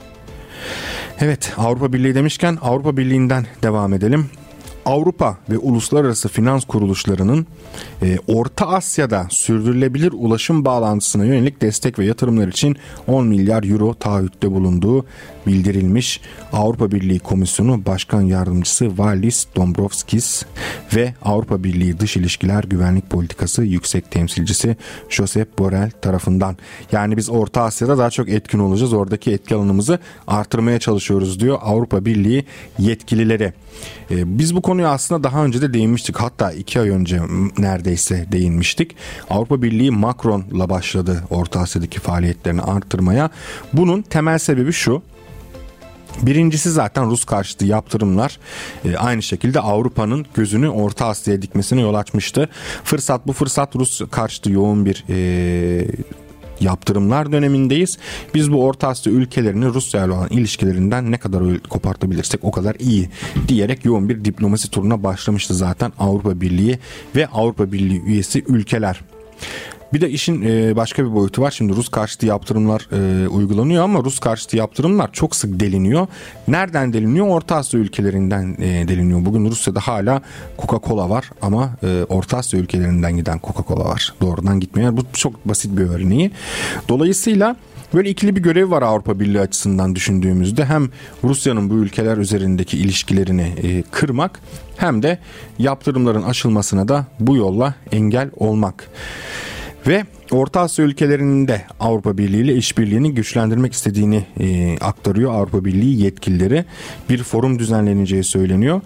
Evet 1.21 1.53
Avrupa 1.57 1.93
Birliği 1.93 2.15
demişken 2.15 2.59
Avrupa 2.63 2.97
Birliği'nden 2.97 3.47
devam 3.63 3.95
edelim. 3.95 4.31
Avrupa 4.87 5.39
ve 5.51 5.59
uluslararası 5.59 6.29
finans 6.29 6.65
kuruluşlarının 6.65 7.47
e, 8.03 8.19
Orta 8.27 8.67
Asya'da 8.69 9.27
sürdürülebilir 9.31 10.13
ulaşım 10.13 10.65
bağlantısına 10.65 11.25
yönelik 11.25 11.63
destek 11.63 11.99
ve 11.99 12.05
yatırımlar 12.05 12.49
için 12.49 12.77
10 13.07 13.27
milyar 13.27 13.65
euro 13.65 13.95
taahhütte 13.95 14.51
bulunduğu 14.51 15.07
bildirilmiş. 15.47 16.21
Avrupa 16.53 16.93
Birliği 16.93 17.19
Komisyonu 17.19 17.87
Başkan 17.87 18.23
Yardımcısı 18.23 18.99
Valis 18.99 19.47
Dombrovskis 19.57 20.43
ve 20.95 21.15
Avrupa 21.23 21.65
Birliği 21.65 22.01
Dış 22.01 22.17
İlişkiler 22.17 22.65
Güvenlik 22.65 23.11
Politikası 23.11 23.65
Yüksek 23.65 24.11
Temsilcisi 24.11 24.77
Josep 25.09 25.59
Borrell 25.59 25.91
tarafından. 25.91 26.57
Yani 26.93 27.17
biz 27.17 27.31
Orta 27.31 27.63
Asya'da 27.63 27.99
daha 27.99 28.11
çok 28.11 28.29
etkin 28.29 28.59
olacağız. 28.59 28.93
Oradaki 28.93 29.31
etki 29.33 29.55
alanımızı 29.55 29.99
artırmaya 30.27 30.79
çalışıyoruz 30.79 31.41
diyor 31.41 31.59
Avrupa 31.63 32.05
Birliği 32.05 32.45
yetkilileri. 32.79 33.53
Ee, 34.11 34.39
biz 34.39 34.57
bu 34.57 34.63
konuya 34.63 34.89
aslında 34.89 35.25
daha 35.25 35.45
önce 35.45 35.63
de 35.63 35.75
değinmiştik. 35.75 36.17
Hatta 36.17 36.53
iki 36.53 36.81
ay 36.81 36.89
önce 36.89 37.21
neredeyse 37.59 38.27
değinmiştik. 38.33 38.97
Avrupa 39.31 39.63
Birliği 39.63 39.91
Macron'la 39.91 40.71
başladı 40.71 41.25
Orta 41.31 41.61
Asya'daki 41.61 42.01
faaliyetlerini 42.01 42.63
arttırmaya. 42.63 43.31
Bunun 43.73 44.03
temel 44.03 44.39
sebebi 44.39 44.73
şu. 44.73 45.03
Birincisi 46.23 46.71
zaten 46.71 47.11
Rus 47.11 47.25
karşıtı 47.25 47.67
yaptırımlar 47.67 48.39
e, 48.85 48.97
aynı 48.97 49.23
şekilde 49.23 49.61
Avrupa'nın 49.61 50.27
gözünü 50.35 50.69
Orta 50.69 51.07
Asya'ya 51.07 51.43
dikmesine 51.43 51.81
yol 51.81 51.95
açmıştı. 51.95 52.49
Fırsat 52.85 53.27
bu 53.27 53.33
fırsat 53.33 53.77
Rus 53.77 54.03
karşıtı 54.11 54.53
yoğun 54.53 54.87
bir 54.87 55.05
e, 55.09 55.87
yaptırımlar 56.61 57.33
dönemindeyiz. 57.33 57.99
Biz 58.35 58.53
bu 58.53 58.65
Orta 58.65 58.89
Asya 58.89 59.13
ülkelerinin 59.13 59.75
Rusya 59.75 60.05
ile 60.05 60.13
olan 60.13 60.29
ilişkilerinden 60.29 61.11
ne 61.11 61.19
kadar 61.19 61.59
kopartabilirsek 61.59 62.45
o 62.45 62.51
kadar 62.51 62.75
iyi 62.75 63.09
diyerek 63.49 63.85
yoğun 63.85 64.09
bir 64.09 64.25
diplomasi 64.25 64.71
turuna 64.71 65.03
başlamıştı 65.03 65.55
zaten 65.55 65.93
Avrupa 65.99 66.41
Birliği 66.41 66.79
ve 67.17 67.27
Avrupa 67.27 67.73
Birliği 67.73 68.03
üyesi 68.03 68.45
ülkeler. 68.49 69.01
Bir 69.93 70.01
de 70.01 70.11
işin 70.11 70.43
e, 70.43 70.77
başka 70.77 71.05
bir 71.05 71.15
boyutu 71.15 71.43
var. 71.43 71.51
Şimdi 71.51 71.77
Rus 71.77 71.89
karşıtı 71.89 72.27
yaptırımlar 72.27 72.89
e, 72.93 73.29
uygulanıyor 73.29 73.85
ama 73.85 74.05
Rus 74.05 74.19
karşıtı 74.19 74.57
yaptırımlar 74.57 75.13
çok 75.13 75.37
sık 75.37 75.61
deliniyor. 75.61 76.07
Nereden 76.49 76.93
deliniyor? 76.93 77.27
Orta 77.29 77.57
Asya 77.57 77.81
ülkelerinden 77.81 78.57
e, 78.61 78.89
deliniyor. 78.89 79.25
Bugün 79.25 79.51
Rusya'da 79.51 79.81
hala 79.81 80.23
Coca-Cola 80.59 81.11
var 81.11 81.31
ama 81.43 81.71
Orta 82.09 82.37
Asya 82.37 82.61
ülkelerinden 82.61 83.17
giden 83.17 83.39
Coca-Cola 83.39 83.85
var. 83.85 84.15
Doğrudan 84.21 84.61
gitmeyen. 84.61 84.97
Bu 84.97 85.03
çok 85.13 85.49
basit 85.49 85.77
bir 85.77 85.85
örneği. 85.85 86.31
Dolayısıyla 86.89 87.57
Böyle 87.95 88.11
ikili 88.11 88.37
bir 88.37 88.43
görev 88.43 88.71
var 88.71 88.83
Avrupa 88.83 89.21
Birliği 89.21 89.41
açısından 89.41 89.95
düşündüğümüzde 89.95 90.65
hem 90.65 90.89
Rusya'nın 91.25 91.71
bu 91.71 91.75
ülkeler 91.75 92.17
üzerindeki 92.17 92.79
ilişkilerini 92.79 93.85
kırmak 93.91 94.41
hem 94.77 95.03
de 95.03 95.19
yaptırımların 95.59 96.23
aşılmasına 96.23 96.89
da 96.89 97.07
bu 97.21 97.37
yolla 97.37 97.75
engel 97.93 98.31
olmak. 98.37 98.89
Ve 99.87 100.05
Orta 100.31 100.61
Asya 100.61 100.85
ülkelerinin 100.85 101.49
de 101.49 101.63
Avrupa 101.81 102.19
Birliği 102.19 102.43
ile 102.43 102.55
işbirliğini 102.55 103.15
güçlendirmek 103.15 103.73
istediğini 103.73 104.27
e, 104.41 104.79
aktarıyor 104.79 105.35
Avrupa 105.35 105.65
Birliği 105.65 106.03
yetkilileri. 106.03 106.65
Bir 107.11 107.23
forum 107.23 107.59
düzenleneceği 107.59 108.25
söyleniyor 108.25 108.81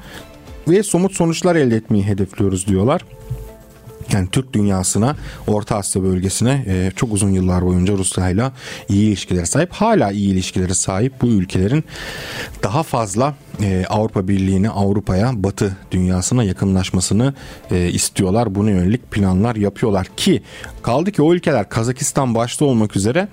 ve 0.68 0.82
somut 0.82 1.12
sonuçlar 1.12 1.56
elde 1.56 1.76
etmeyi 1.76 2.04
hedefliyoruz 2.04 2.66
diyorlar 2.66 3.02
yani 4.12 4.28
Türk 4.32 4.52
dünyasına, 4.52 5.16
Orta 5.46 5.76
Asya 5.76 6.02
bölgesine 6.02 6.64
e, 6.66 6.92
çok 6.96 7.12
uzun 7.12 7.30
yıllar 7.30 7.66
boyunca 7.66 7.94
Rusya 7.94 8.30
ile 8.30 8.50
iyi 8.88 9.08
ilişkileri 9.08 9.46
sahip. 9.46 9.72
Hala 9.72 10.12
iyi 10.12 10.32
ilişkileri 10.32 10.74
sahip 10.74 11.22
bu 11.22 11.26
ülkelerin 11.26 11.84
daha 12.62 12.82
fazla 12.82 13.34
e, 13.62 13.84
Avrupa 13.88 14.28
Birliği'ne, 14.28 14.70
Avrupa'ya, 14.70 15.32
Batı 15.34 15.76
dünyasına 15.90 16.44
yakınlaşmasını 16.44 17.34
e, 17.70 17.88
istiyorlar. 17.88 18.54
Buna 18.54 18.70
yönelik 18.70 19.10
planlar 19.10 19.56
yapıyorlar 19.56 20.06
ki 20.16 20.42
kaldı 20.82 21.12
ki 21.12 21.22
o 21.22 21.34
ülkeler 21.34 21.68
Kazakistan 21.68 22.34
başta 22.34 22.64
olmak 22.64 22.96
üzere 22.96 23.28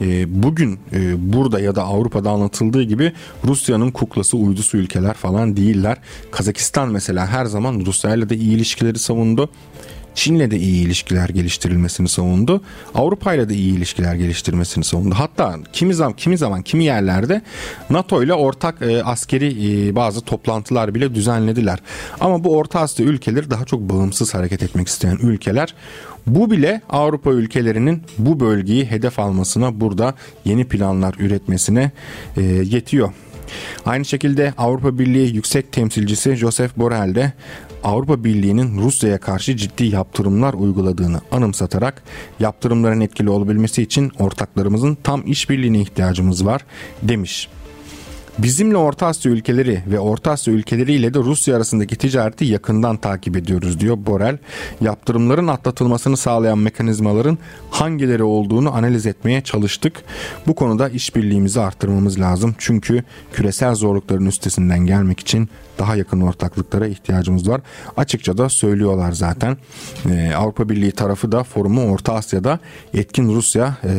e, 0.00 0.42
bugün 0.42 0.78
e, 0.92 1.32
burada 1.32 1.60
ya 1.60 1.74
da 1.74 1.84
Avrupa'da 1.84 2.30
anlatıldığı 2.30 2.82
gibi 2.82 3.12
Rusya'nın 3.44 3.90
kuklası 3.90 4.36
uydusu 4.36 4.76
ülkeler 4.76 5.14
falan 5.14 5.56
değiller. 5.56 5.98
Kazakistan 6.30 6.88
mesela 6.88 7.26
her 7.26 7.44
zaman 7.44 7.82
Rusya 7.86 8.14
ile 8.14 8.28
de 8.28 8.36
iyi 8.36 8.56
ilişkileri 8.56 8.98
savundu. 8.98 9.50
Çin'le 10.16 10.50
de 10.50 10.58
iyi 10.58 10.86
ilişkiler 10.86 11.28
geliştirilmesini 11.28 12.08
savundu. 12.08 12.60
Avrupa 12.94 13.34
ile 13.34 13.48
de 13.48 13.54
iyi 13.54 13.76
ilişkiler 13.76 14.14
geliştirmesini 14.14 14.84
savundu. 14.84 15.14
Hatta 15.14 15.56
kimi 15.72 15.94
zaman 15.94 16.12
kimi 16.12 16.38
zaman 16.38 16.62
kimi 16.62 16.84
yerlerde 16.84 17.42
NATO 17.90 18.22
ile 18.22 18.34
ortak 18.34 18.82
e, 18.82 19.02
askeri 19.02 19.46
e, 19.88 19.96
bazı 19.96 20.20
toplantılar 20.20 20.94
bile 20.94 21.14
düzenlediler. 21.14 21.78
Ama 22.20 22.44
bu 22.44 22.56
Orta 22.56 22.80
Asya 22.80 23.06
ülkeleri 23.06 23.50
daha 23.50 23.64
çok 23.64 23.80
bağımsız 23.80 24.34
hareket 24.34 24.62
etmek 24.62 24.88
isteyen 24.88 25.16
ülkeler. 25.22 25.74
Bu 26.26 26.50
bile 26.50 26.80
Avrupa 26.90 27.30
ülkelerinin 27.30 28.02
bu 28.18 28.40
bölgeyi 28.40 28.84
hedef 28.84 29.18
almasına 29.18 29.80
burada 29.80 30.14
yeni 30.44 30.64
planlar 30.68 31.14
üretmesine 31.18 31.90
e, 32.36 32.42
yetiyor. 32.42 33.12
Aynı 33.86 34.04
şekilde 34.04 34.54
Avrupa 34.58 34.98
Birliği 34.98 35.34
Yüksek 35.34 35.72
Temsilcisi 35.72 36.36
Joseph 36.36 36.76
Borrell 36.76 37.14
de 37.14 37.32
Avrupa 37.84 38.24
Birliği'nin 38.24 38.78
Rusya'ya 38.78 39.18
karşı 39.18 39.56
ciddi 39.56 39.84
yaptırımlar 39.84 40.54
uyguladığını 40.54 41.20
anımsatarak 41.30 42.02
yaptırımların 42.40 43.00
etkili 43.00 43.30
olabilmesi 43.30 43.82
için 43.82 44.12
ortaklarımızın 44.18 44.98
tam 45.02 45.22
işbirliğine 45.26 45.80
ihtiyacımız 45.80 46.46
var 46.46 46.64
demiş. 47.02 47.48
Bizimle 48.38 48.76
Orta 48.76 49.06
Asya 49.06 49.32
ülkeleri 49.32 49.82
ve 49.86 50.00
Orta 50.00 50.30
Asya 50.30 50.54
ülkeleriyle 50.54 51.14
de 51.14 51.18
Rusya 51.18 51.56
arasındaki 51.56 51.96
ticareti 51.96 52.44
yakından 52.44 52.96
takip 52.96 53.36
ediyoruz 53.36 53.80
diyor 53.80 53.96
Borel. 54.06 54.38
Yaptırımların 54.80 55.46
atlatılmasını 55.46 56.16
sağlayan 56.16 56.58
mekanizmaların 56.58 57.38
hangileri 57.70 58.22
olduğunu 58.22 58.74
analiz 58.74 59.06
etmeye 59.06 59.40
çalıştık. 59.40 60.02
Bu 60.46 60.54
konuda 60.54 60.88
işbirliğimizi 60.88 61.60
arttırmamız 61.60 62.20
lazım. 62.20 62.54
Çünkü 62.58 63.04
küresel 63.32 63.74
zorlukların 63.74 64.26
üstesinden 64.26 64.78
gelmek 64.78 65.20
için 65.20 65.48
daha 65.78 65.96
yakın 65.96 66.20
ortaklıklara 66.20 66.86
ihtiyacımız 66.86 67.48
var. 67.48 67.60
Açıkça 67.96 68.38
da 68.38 68.48
söylüyorlar 68.48 69.12
zaten. 69.12 69.56
Ee, 70.10 70.32
Avrupa 70.34 70.68
Birliği 70.68 70.92
tarafı 70.92 71.32
da 71.32 71.42
forumu 71.44 71.92
Orta 71.92 72.14
Asya'da 72.14 72.58
etkin 72.94 73.34
Rusya 73.34 73.76
e, 73.84 73.92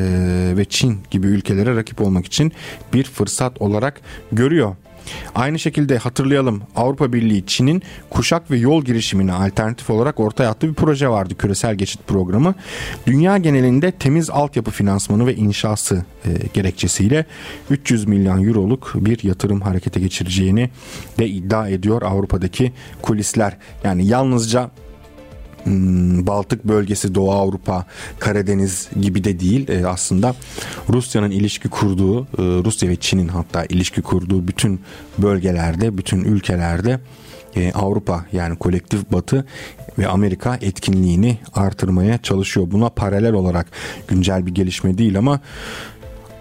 ve 0.58 0.66
Çin 0.66 1.00
gibi 1.12 1.28
ülkelere 1.28 1.76
rakip 1.76 2.02
olmak 2.02 2.26
için 2.26 2.52
bir 2.94 3.04
fırsat 3.04 3.62
olarak 3.62 4.02
görüyor. 4.32 4.76
Aynı 5.36 5.60
şekilde 5.60 5.98
hatırlayalım 5.98 6.62
Avrupa 6.76 7.14
Birliği 7.14 7.46
Çin'in 7.46 7.84
kuşak 8.10 8.52
ve 8.52 8.58
yol 8.58 8.84
girişimine 8.84 9.34
alternatif 9.34 9.90
olarak 9.90 10.20
ortaya 10.20 10.50
attığı 10.50 10.70
bir 10.70 10.74
proje 10.74 11.10
vardı 11.10 11.36
küresel 11.38 11.76
geçit 11.76 12.08
programı. 12.08 12.56
Dünya 13.08 13.38
genelinde 13.38 13.92
temiz 13.92 14.30
altyapı 14.30 14.72
finansmanı 14.72 15.28
ve 15.28 15.36
inşası 15.36 16.06
e, 16.26 16.30
gerekçesiyle 16.54 17.26
300 17.70 18.08
milyon 18.08 18.48
euroluk 18.48 18.92
bir 18.96 19.24
yatırım 19.24 19.62
harekete 19.62 20.00
geçireceğini 20.00 20.70
de 21.20 21.28
iddia 21.28 21.70
ediyor 21.70 22.02
Avrupa'daki 22.02 22.74
kulisler. 23.02 23.58
Yani 23.84 24.06
yalnızca 24.06 24.70
Baltık 26.28 26.64
bölgesi, 26.64 27.16
Doğu 27.16 27.32
Avrupa, 27.32 27.86
Karadeniz 28.20 28.90
gibi 29.02 29.24
de 29.24 29.40
değil. 29.40 29.70
E, 29.70 29.88
aslında 29.88 30.36
Rusya'nın 30.90 31.32
ilişki 31.32 31.70
kurduğu, 31.70 32.22
e, 32.24 32.26
Rusya 32.38 32.90
ve 32.90 32.96
Çin'in 32.96 33.28
hatta 33.28 33.66
ilişki 33.66 34.02
kurduğu 34.02 34.48
bütün 34.48 34.82
bölgelerde, 35.18 35.98
bütün 35.98 36.24
ülkelerde 36.24 37.00
e, 37.56 37.72
Avrupa 37.72 38.26
yani 38.32 38.56
kolektif 38.56 39.12
Batı 39.12 39.46
ve 40.00 40.08
Amerika 40.08 40.58
etkinliğini 40.62 41.38
artırmaya 41.54 42.18
çalışıyor. 42.18 42.68
Buna 42.72 42.90
paralel 42.90 43.34
olarak 43.34 43.68
güncel 44.08 44.46
bir 44.46 44.52
gelişme 44.52 44.98
değil 44.98 45.18
ama 45.18 45.40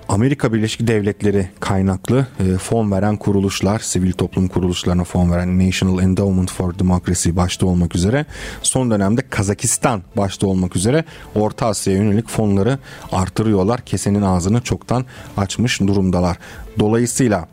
Amerika 0.08 0.52
Birleşik 0.52 0.86
Devletleri 0.86 1.48
kaynaklı 1.60 2.26
e, 2.40 2.58
fon 2.58 2.92
veren 2.92 3.16
kuruluşlar, 3.16 3.78
sivil 3.78 4.12
toplum 4.12 4.48
kuruluşlarına 4.48 5.04
fon 5.04 5.30
veren 5.30 5.66
National 5.66 6.02
Endowment 6.02 6.50
for 6.50 6.78
Democracy 6.78 7.30
başta 7.32 7.66
olmak 7.66 7.94
üzere 7.94 8.26
son 8.62 8.90
dönemde 8.90 9.22
Kazakistan 9.30 10.02
başta 10.16 10.46
olmak 10.46 10.76
üzere 10.76 11.04
Orta 11.34 11.66
Asya'ya 11.66 11.98
yönelik 11.98 12.28
fonları 12.28 12.78
artırıyorlar. 13.12 13.80
Kesenin 13.80 14.22
ağzını 14.22 14.60
çoktan 14.60 15.04
açmış 15.36 15.80
durumdalar. 15.80 16.38
Dolayısıyla 16.78 17.48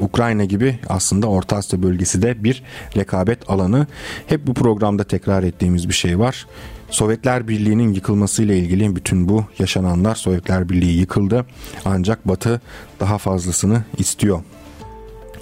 Ukrayna 0.00 0.44
gibi 0.44 0.78
aslında 0.88 1.26
Orta 1.26 1.56
Asya 1.56 1.82
bölgesi 1.82 2.22
de 2.22 2.44
bir 2.44 2.62
rekabet 2.96 3.50
alanı. 3.50 3.86
Hep 4.26 4.46
bu 4.46 4.54
programda 4.54 5.04
tekrar 5.04 5.42
ettiğimiz 5.42 5.88
bir 5.88 5.94
şey 5.94 6.18
var. 6.18 6.46
Sovyetler 6.90 7.48
Birliği'nin 7.48 7.92
yıkılmasıyla 7.92 8.54
ilgili 8.54 8.96
bütün 8.96 9.28
bu 9.28 9.44
yaşananlar 9.58 10.14
Sovyetler 10.14 10.68
Birliği 10.68 10.98
yıkıldı. 10.98 11.46
Ancak 11.84 12.28
Batı 12.28 12.60
daha 13.00 13.18
fazlasını 13.18 13.84
istiyor. 13.98 14.42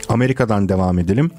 Amerika'dan 0.08 0.68
devam 0.68 0.98
edelim. 0.98 1.30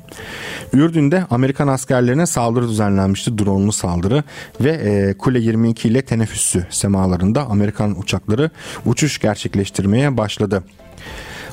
Ürdün'de 0.74 1.26
Amerikan 1.30 1.68
askerlerine 1.68 2.26
saldırı 2.26 2.70
düzenlenmişti. 2.70 3.38
Dronlu 3.38 3.72
saldırı 3.72 4.24
ve 4.62 4.70
e, 4.72 5.18
Kule 5.18 5.40
22 5.40 5.88
ile 5.88 6.02
teneffüsü 6.02 6.68
semalarında 6.70 7.46
Amerikan 7.46 8.00
uçakları 8.00 8.50
uçuş 8.86 9.20
gerçekleştirmeye 9.20 10.18
başladı. 10.18 10.64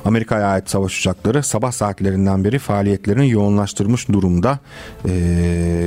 Amerika'ya 0.05 0.47
ait 0.47 0.69
savaş 0.69 0.99
uçakları 0.99 1.43
sabah 1.43 1.71
saatlerinden 1.71 2.43
beri 2.43 2.59
faaliyetlerini 2.59 3.29
yoğunlaştırmış 3.29 4.09
durumda 4.09 4.59
e, 5.05 5.11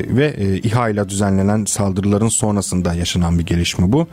ve 0.08 0.34
e, 0.38 0.56
İHA 0.56 0.88
ile 0.88 1.08
düzenlenen 1.08 1.64
saldırıların 1.64 2.28
sonrasında 2.28 2.94
yaşanan 2.94 3.38
bir 3.38 3.46
gelişme 3.46 3.92
bu. 3.92 4.06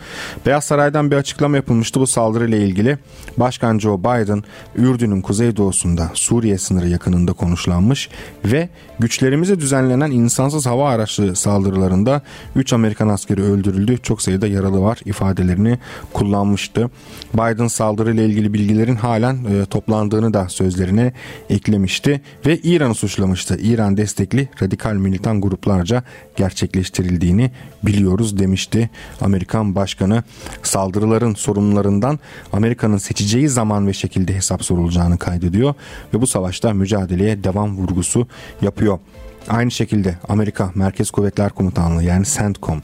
Beyaz 0.46 0.64
Saray'dan 0.64 1.12
bir 1.12 1.16
açıklama 1.16 1.56
yapılmıştı 1.56 2.00
bu 2.00 2.08
saldırıyla 2.08 2.58
ilgili. 2.58 2.98
Başkan 3.38 3.80
Joe 3.80 4.00
Biden 4.00 4.44
Ürdün'ün 4.76 5.22
kuzeydoğusunda 5.22 6.12
Suriye 6.14 6.58
sınırı 6.58 6.88
yakınında 6.88 7.34
konuşlanmış 7.34 8.10
ve 8.46 8.70
güçlerimize 9.00 9.60
düzenlenen 9.60 10.12
insansız 10.12 10.66
hava 10.66 10.90
araçlı 10.90 11.36
saldırılarında 11.36 12.22
3 12.56 12.74
Amerikan 12.74 13.08
askeri 13.08 13.44
öldürüldü. 13.44 13.98
Çok 13.98 14.22
sayıda 14.22 14.48
yaralı 14.48 14.82
var 14.82 15.00
ifadelerini 15.06 15.80
kullanmıştı. 16.14 16.90
Biden 17.34 17.68
saldırıyla 17.68 18.24
ilgili 18.24 18.54
bilgilerin 18.54 18.96
halen 18.96 19.36
e, 19.36 19.66
toplanmıştı 19.66 19.93
toplandığını 19.94 20.34
da 20.34 20.50
sözlerine 20.50 21.14
eklemişti 21.50 22.22
ve 22.46 22.58
İran'ı 22.58 22.96
suçlamıştı. 22.96 23.58
İran 23.62 23.98
destekli 23.98 24.50
radikal 24.62 24.94
militan 24.94 25.42
gruplarca 25.42 26.04
gerçekleştirildiğini 26.36 27.52
biliyoruz 27.84 28.40
demişti. 28.40 28.90
Amerikan 29.22 29.76
Başkanı 29.76 30.24
saldırıların 30.64 31.34
sorumlularından 31.34 32.20
Amerika'nın 32.54 32.98
seçeceği 32.98 33.50
zaman 33.50 33.88
ve 33.88 33.94
şekilde 33.94 34.36
hesap 34.36 34.64
sorulacağını 34.64 35.18
kaydediyor 35.18 35.74
ve 36.14 36.22
bu 36.22 36.28
savaşta 36.28 36.74
mücadeleye 36.74 37.44
devam 37.44 37.78
vurgusu 37.78 38.28
yapıyor. 38.62 39.00
Aynı 39.48 39.72
şekilde 39.72 40.18
Amerika 40.30 40.72
Merkez 40.76 41.12
Kuvvetler 41.12 41.50
Komutanlığı 41.50 42.04
yani 42.04 42.26
CENTCOM 42.26 42.82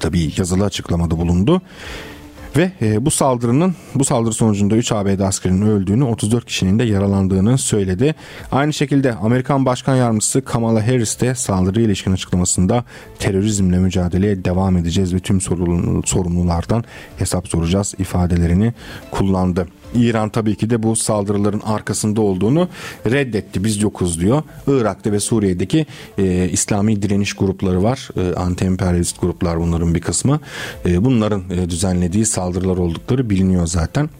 tabii 0.00 0.32
yazılı 0.36 0.64
açıklamada 0.64 1.18
bulundu. 1.18 1.62
Ve 2.56 2.72
e, 2.82 3.06
bu 3.06 3.10
saldırının 3.10 3.74
bu 3.94 4.04
saldırı 4.04 4.32
sonucunda 4.32 4.76
3 4.76 4.92
ABD 4.92 5.20
askerinin 5.20 5.66
öldüğünü 5.66 6.04
34 6.04 6.46
kişinin 6.46 6.78
de 6.78 6.84
yaralandığını 6.84 7.58
söyledi. 7.58 8.14
Aynı 8.52 8.72
şekilde 8.72 9.14
Amerikan 9.14 9.66
Başkan 9.66 9.96
Yardımcısı 9.96 10.44
Kamala 10.44 10.86
Harris 10.86 11.20
de 11.20 11.34
saldırıya 11.34 11.86
ilişkin 11.86 12.12
açıklamasında 12.12 12.84
terörizmle 13.18 13.78
mücadeleye 13.78 14.44
devam 14.44 14.76
edeceğiz 14.76 15.14
ve 15.14 15.18
tüm 15.18 15.40
sorumlulardan 16.04 16.84
hesap 17.16 17.48
soracağız 17.48 17.94
ifadelerini 17.98 18.72
kullandı. 19.10 19.66
İran 19.94 20.28
tabii 20.28 20.54
ki 20.54 20.70
de 20.70 20.82
bu 20.82 20.96
saldırıların 20.96 21.60
arkasında 21.60 22.20
olduğunu 22.20 22.68
reddetti. 23.06 23.64
Biz 23.64 23.82
yokuz 23.82 24.20
diyor. 24.20 24.42
Irak'ta 24.66 25.12
ve 25.12 25.20
Suriye'deki 25.20 25.86
e, 26.18 26.48
İslami 26.52 27.02
direniş 27.02 27.32
grupları 27.32 27.82
var. 27.82 28.08
E, 28.16 28.20
anti-emperyalist 28.34 29.20
gruplar 29.20 29.60
bunların 29.60 29.94
bir 29.94 30.00
kısmı. 30.00 30.40
E, 30.86 31.04
bunların 31.04 31.42
e, 31.50 31.70
düzenlediği 31.70 32.26
saldırılar 32.26 32.76
oldukları 32.76 33.30
biliniyor 33.30 33.66
zaten. 33.66 34.10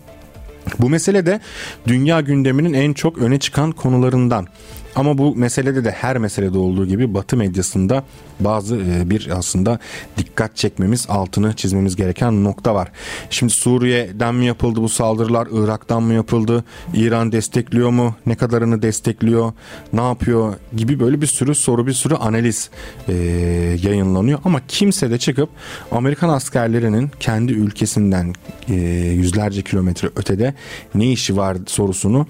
Bu 0.78 0.88
mesele 0.88 1.26
de 1.26 1.40
dünya 1.86 2.20
gündeminin 2.20 2.72
en 2.72 2.92
çok 2.92 3.18
öne 3.18 3.38
çıkan 3.38 3.72
konularından. 3.72 4.46
Ama 4.96 5.18
bu 5.18 5.36
meselede 5.36 5.84
de 5.84 5.90
her 5.90 6.18
meselede 6.18 6.58
olduğu 6.58 6.86
gibi 6.86 7.14
Batı 7.14 7.36
medyasında 7.36 8.04
bazı 8.40 8.76
e, 8.76 9.10
bir 9.10 9.28
aslında 9.30 9.78
dikkat 10.18 10.56
çekmemiz, 10.56 11.06
altını 11.08 11.56
çizmemiz 11.56 11.96
gereken 11.96 12.44
nokta 12.44 12.74
var. 12.74 12.92
Şimdi 13.30 13.52
Suriye'den 13.52 14.34
mi 14.34 14.46
yapıldı 14.46 14.82
bu 14.82 14.88
saldırılar, 14.88 15.48
Irak'tan 15.52 16.02
mı 16.02 16.14
yapıldı, 16.14 16.64
İran 16.94 17.32
destekliyor 17.32 17.90
mu, 17.90 18.14
ne 18.26 18.34
kadarını 18.34 18.82
destekliyor, 18.82 19.52
ne 19.92 20.00
yapıyor 20.00 20.54
gibi 20.76 21.00
böyle 21.00 21.20
bir 21.20 21.26
sürü 21.26 21.54
soru, 21.54 21.86
bir 21.86 21.92
sürü 21.92 22.14
analiz 22.14 22.70
e, 23.08 23.12
yayınlanıyor. 23.82 24.38
Ama 24.44 24.60
kimse 24.68 25.10
de 25.10 25.18
çıkıp 25.18 25.48
Amerikan 25.90 26.28
askerlerinin 26.28 27.10
kendi 27.20 27.52
ülkesinden 27.52 28.34
e, 28.68 28.74
yüzlerce 29.12 29.62
kilometre 29.62 30.08
ötede 30.16 30.54
ne 30.94 31.12
işi 31.12 31.36
var 31.36 31.56
sorusunu 31.66 32.26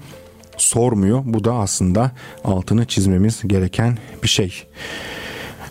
sormuyor. 0.57 1.21
Bu 1.25 1.43
da 1.43 1.53
aslında 1.53 2.11
altını 2.43 2.85
çizmemiz 2.85 3.41
gereken 3.47 3.97
bir 4.23 4.27
şey. 4.27 4.63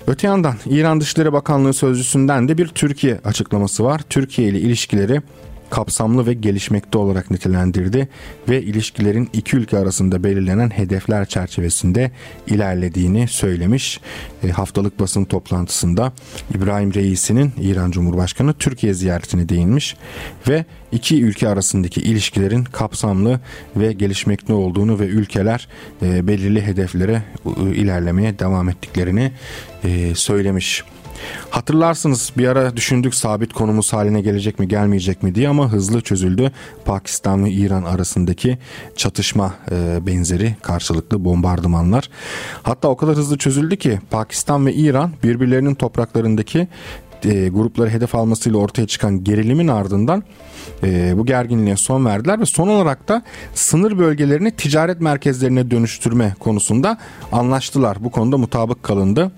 Öte 0.07 0.27
yandan 0.27 0.55
İran 0.67 1.01
Dışişleri 1.01 1.33
Bakanlığı 1.33 1.75
sözcüsünden 1.75 2.49
de 2.49 2.59
bir 2.59 2.69
Türkiye 2.69 3.21
açıklaması 3.25 3.85
var. 3.85 4.01
Türkiye 4.11 4.49
ile 4.49 4.61
ilişkileri 4.61 5.23
kapsamlı 5.73 6.27
ve 6.27 6.35
gelişmekte 6.35 6.99
olarak 6.99 7.31
nitelendirdi 7.31 8.09
ve 8.49 8.63
ilişkilerin 8.63 9.31
iki 9.33 9.57
ülke 9.57 9.79
arasında 9.79 10.25
belirlenen 10.25 10.71
hedefler 10.71 11.25
çerçevesinde 11.25 12.11
ilerlediğini 12.47 13.29
söylemiş. 13.29 14.01
E, 14.45 14.49
haftalık 14.49 15.01
basın 15.01 15.25
toplantısında 15.25 16.13
İbrahim 16.55 16.95
Reis'inin 16.95 17.53
İran 17.61 17.91
Cumhurbaşkanı 17.91 18.55
Türkiye 18.55 18.95
ziyaretine 18.95 19.49
değinmiş 19.49 19.97
ve 20.49 20.65
iki 20.93 21.23
ülke 21.23 21.49
arasındaki 21.49 22.01
ilişkilerin 22.01 22.65
kapsamlı 22.65 23.41
ve 23.77 23.93
gelişmekte 23.93 24.53
olduğunu 24.53 24.99
ve 24.99 25.07
ülkeler 25.07 25.69
e, 26.03 26.27
belirli 26.27 26.63
hedeflere 26.63 27.23
e, 27.47 27.75
ilerlemeye 27.75 28.39
devam 28.39 28.69
ettiklerini 28.69 29.33
e, 29.85 30.15
söylemiş. 30.15 30.85
Hatırlarsınız 31.51 32.33
bir 32.37 32.49
ara 32.49 32.77
düşündük 32.77 33.15
sabit 33.15 33.53
konumuz 33.53 33.93
haline 33.93 34.21
gelecek 34.21 34.59
mi 34.59 34.69
gelmeyecek 34.69 35.23
mi 35.23 35.35
diye 35.35 35.49
ama 35.49 35.73
hızlı 35.73 36.01
çözüldü. 36.01 36.53
Pakistan 36.85 37.45
ve 37.45 37.51
İran 37.51 37.85
arasındaki 37.85 38.59
çatışma 38.97 39.55
e, 39.71 40.07
benzeri 40.07 40.57
karşılıklı 40.63 41.25
bombardımanlar. 41.25 42.09
Hatta 42.63 42.89
o 42.89 42.97
kadar 42.97 43.17
hızlı 43.17 43.39
çözüldü 43.39 43.77
ki 43.77 44.01
Pakistan 44.11 44.67
ve 44.67 44.75
İran 44.75 45.11
birbirlerinin 45.23 45.75
topraklarındaki 45.75 46.69
e, 47.25 47.49
grupları 47.49 47.91
hedef 47.91 48.15
almasıyla 48.15 48.59
ortaya 48.59 48.87
çıkan 48.87 49.25
gerilimin 49.25 49.69
ardından 49.69 50.23
e, 50.83 51.19
bu 51.19 51.27
gerginliğe 51.27 51.77
son 51.77 52.05
verdiler 52.05 52.41
ve 52.41 52.47
son 52.47 52.69
olarak 52.69 53.09
da 53.09 53.23
sınır 53.55 53.99
bölgelerini 53.99 54.51
ticaret 54.51 55.01
merkezlerine 55.01 55.71
dönüştürme 55.71 56.35
konusunda 56.41 56.99
anlaştılar. 57.33 58.05
Bu 58.05 58.11
konuda 58.11 58.39
mutabık 58.39 58.83
kalındı. 58.83 59.33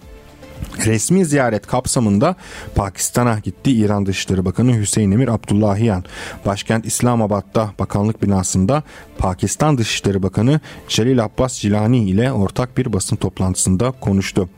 Resmi 0.79 1.25
ziyaret 1.25 1.67
kapsamında 1.67 2.37
Pakistan'a 2.75 3.39
gitti 3.39 3.73
İran 3.73 4.07
Dışişleri 4.07 4.45
Bakanı 4.45 4.79
Hüseyin 4.79 5.13
Emir 5.13 5.29
Abdullahiyan. 5.29 6.05
Başkent 6.47 6.87
İslamabad'da 6.87 7.71
bakanlık 7.79 8.23
binasında 8.23 8.83
Pakistan 9.19 9.79
Dışişleri 9.79 10.23
Bakanı 10.23 10.61
Celil 10.89 11.25
Abbas 11.25 11.61
Cilani 11.61 11.99
ile 12.09 12.33
ortak 12.33 12.79
bir 12.79 12.93
basın 12.93 13.17
toplantısında 13.17 13.91
konuştu. 13.91 14.49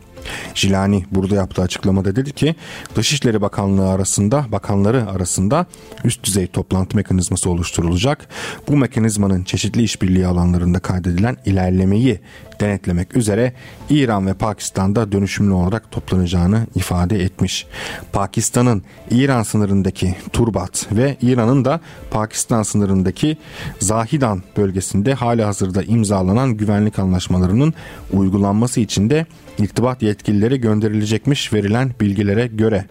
Jilani 0.55 1.05
burada 1.11 1.35
yaptığı 1.35 1.63
açıklamada 1.63 2.17
dedi 2.17 2.33
ki 2.33 2.55
Dışişleri 2.97 3.41
Bakanlığı 3.41 3.89
arasında 3.89 4.45
bakanları 4.53 5.11
arasında 5.11 5.67
üst 6.05 6.25
düzey 6.25 6.47
toplantı 6.47 6.97
mekanizması 6.97 7.51
oluşturulacak. 7.51 8.29
Bu 8.69 8.77
mekanizmanın 8.77 9.45
çeşitli 9.45 9.83
işbirliği 9.83 10.27
alanlarında 10.27 10.79
kaydedilen 10.79 11.37
ilerlemeyi 11.45 12.21
denetlemek 12.61 13.17
üzere 13.17 13.53
İran 13.91 14.27
ve 14.27 14.35
Pakistan'da 14.35 15.13
dönüşümlü 15.13 15.53
olarak 15.53 15.91
toplanacağını 15.91 16.67
ifade 16.75 17.23
etmiş. 17.23 17.67
Pakistan'ın 18.13 18.83
İran 19.11 19.43
sınırındaki 19.43 20.15
Turbat 20.33 20.87
ve 20.93 21.17
İran'ın 21.23 21.65
da 21.65 21.81
Pakistan 22.11 22.63
sınırındaki 22.63 23.37
Zahidan 23.81 24.43
bölgesinde 24.57 25.15
hali 25.15 25.43
hazırda 25.43 25.83
imzalanan 25.83 26.57
güvenlik 26.57 26.99
anlaşmalarının 26.99 27.75
uygulanması 28.13 28.81
için 28.81 29.11
de 29.11 29.27
irtibat 29.59 30.03
yetkilileri 30.03 30.61
gönderilecekmiş 30.61 31.53
verilen 31.53 31.91
bilgilere 32.01 32.47
göre. 32.47 32.85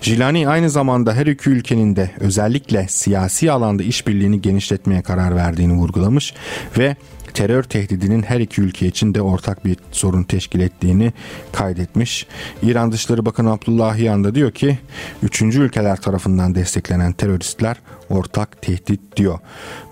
Jilani 0.00 0.48
aynı 0.48 0.70
zamanda 0.70 1.14
her 1.14 1.26
iki 1.26 1.50
ülkenin 1.50 1.96
de 1.96 2.10
özellikle 2.20 2.86
siyasi 2.88 3.52
alanda 3.52 3.82
işbirliğini 3.82 4.40
genişletmeye 4.40 5.02
karar 5.02 5.36
verdiğini 5.36 5.72
vurgulamış 5.72 6.34
ve 6.78 6.96
terör 7.34 7.62
tehdidinin 7.62 8.22
her 8.22 8.40
iki 8.40 8.62
ülke 8.62 8.86
için 8.86 9.14
de 9.14 9.22
ortak 9.22 9.64
bir 9.64 9.76
sorun 9.92 10.22
teşkil 10.22 10.60
ettiğini 10.60 11.12
kaydetmiş. 11.52 12.26
İran 12.62 12.92
Dışişleri 12.92 13.26
Bakanı 13.26 13.52
Abdullahiyan 13.52 14.24
da 14.24 14.34
diyor 14.34 14.50
ki 14.50 14.78
üçüncü 15.22 15.60
ülkeler 15.60 15.96
tarafından 15.96 16.54
desteklenen 16.54 17.12
teröristler 17.12 17.76
ortak 18.08 18.62
tehdit 18.62 19.16
diyor. 19.16 19.38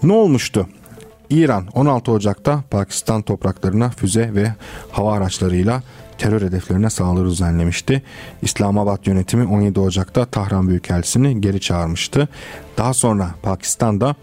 Ne 0.02 0.12
olmuştu? 0.12 0.68
İran 1.30 1.66
16 1.74 2.12
Ocak'ta 2.12 2.64
Pakistan 2.70 3.22
topraklarına 3.22 3.90
füze 3.90 4.34
ve 4.34 4.54
hava 4.90 5.14
araçlarıyla 5.14 5.82
terör 6.22 6.42
hedeflerine 6.42 6.90
saldırı 6.90 7.28
düzenlemişti. 7.28 8.02
İslamabad 8.42 9.06
yönetimi 9.06 9.46
17 9.46 9.80
Ocak'ta 9.80 10.24
Tahran 10.24 10.68
Büyükelçisini 10.68 11.40
geri 11.40 11.60
çağırmıştı. 11.60 12.28
Daha 12.78 12.94
sonra 12.94 13.34
Pakistan'da 13.42 14.14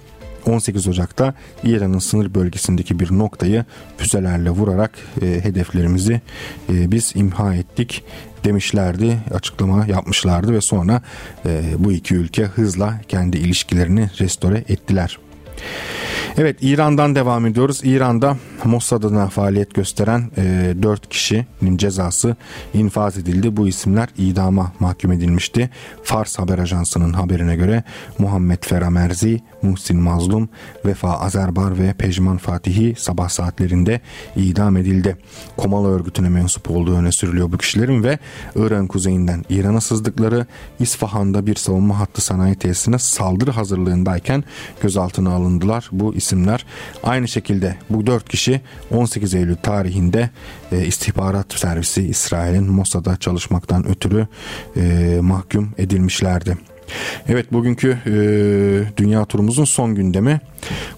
18 0.45 0.87
Ocak'ta 0.87 1.33
İran'ın 1.63 1.99
sınır 1.99 2.33
bölgesindeki 2.33 2.99
bir 2.99 3.11
noktayı 3.11 3.65
füzelerle 3.97 4.49
vurarak 4.49 4.91
e, 5.21 5.25
hedeflerimizi 5.25 6.21
e, 6.69 6.91
biz 6.91 7.11
imha 7.15 7.55
ettik 7.55 8.03
demişlerdi, 8.43 9.17
açıklama 9.33 9.85
yapmışlardı 9.85 10.53
ve 10.53 10.61
sonra 10.61 11.01
e, 11.45 11.61
bu 11.77 11.91
iki 11.91 12.15
ülke 12.15 12.43
hızla 12.43 13.01
kendi 13.07 13.37
ilişkilerini 13.37 14.09
restore 14.19 14.63
ettiler. 14.69 15.19
Evet 16.37 16.57
İran'dan 16.61 17.15
devam 17.15 17.45
ediyoruz. 17.45 17.81
İran'da 17.83 18.37
Mossad 18.63 19.03
adına 19.03 19.27
faaliyet 19.27 19.73
gösteren 19.73 20.31
e, 20.37 20.73
4 20.83 21.09
kişinin 21.09 21.77
cezası 21.77 22.35
infaz 22.73 23.17
edildi. 23.17 23.57
Bu 23.57 23.67
isimler 23.67 24.09
idama 24.17 24.71
mahkum 24.79 25.11
edilmişti. 25.11 25.69
Fars 26.03 26.39
Haber 26.39 26.59
Ajansı'nın 26.59 27.13
haberine 27.13 27.55
göre 27.55 27.83
Muhammed 28.17 28.63
Feramerzi, 28.63 29.41
Muhsin 29.61 29.97
Mazlum, 29.97 30.49
Vefa 30.85 31.19
Azerbar 31.19 31.79
ve 31.79 31.93
Pejman 31.93 32.37
Fatihi 32.37 32.95
sabah 32.97 33.29
saatlerinde 33.29 34.01
idam 34.35 34.77
edildi. 34.77 35.17
Komalı 35.57 35.87
örgütüne 35.95 36.29
mensup 36.29 36.71
olduğu 36.71 36.95
öne 36.95 37.11
sürülüyor 37.11 37.51
bu 37.51 37.57
kişilerin 37.57 38.03
ve 38.03 38.19
İran 38.55 38.87
kuzeyinden 38.87 39.45
İran'a 39.49 39.81
sızdıkları 39.81 40.45
İsfahan'da 40.79 41.45
bir 41.45 41.55
savunma 41.55 41.99
hattı 41.99 42.21
sanayi 42.21 42.55
tesisine 42.55 42.99
saldırı 42.99 43.51
hazırlığındayken 43.51 44.43
gözaltına 44.81 45.31
alındılar. 45.33 45.89
Bu 45.91 46.13
isimler 46.19 46.65
aynı 47.03 47.27
şekilde 47.27 47.75
bu 47.89 48.07
dört 48.07 48.29
kişi 48.29 48.61
18 48.91 49.33
Eylül 49.33 49.55
tarihinde 49.55 50.29
e, 50.71 50.85
istihbarat 50.85 51.53
servisi 51.53 52.01
İsrail'in 52.01 52.71
Mossad'a 52.71 53.17
çalışmaktan 53.17 53.87
ötürü 53.87 54.27
e, 54.77 55.17
mahkum 55.21 55.73
edilmişlerdi. 55.77 56.57
Evet 57.27 57.53
bugünkü 57.53 57.97
e, 58.05 58.11
dünya 58.97 59.25
turumuzun 59.25 59.65
son 59.65 59.95
gündemi 59.95 60.41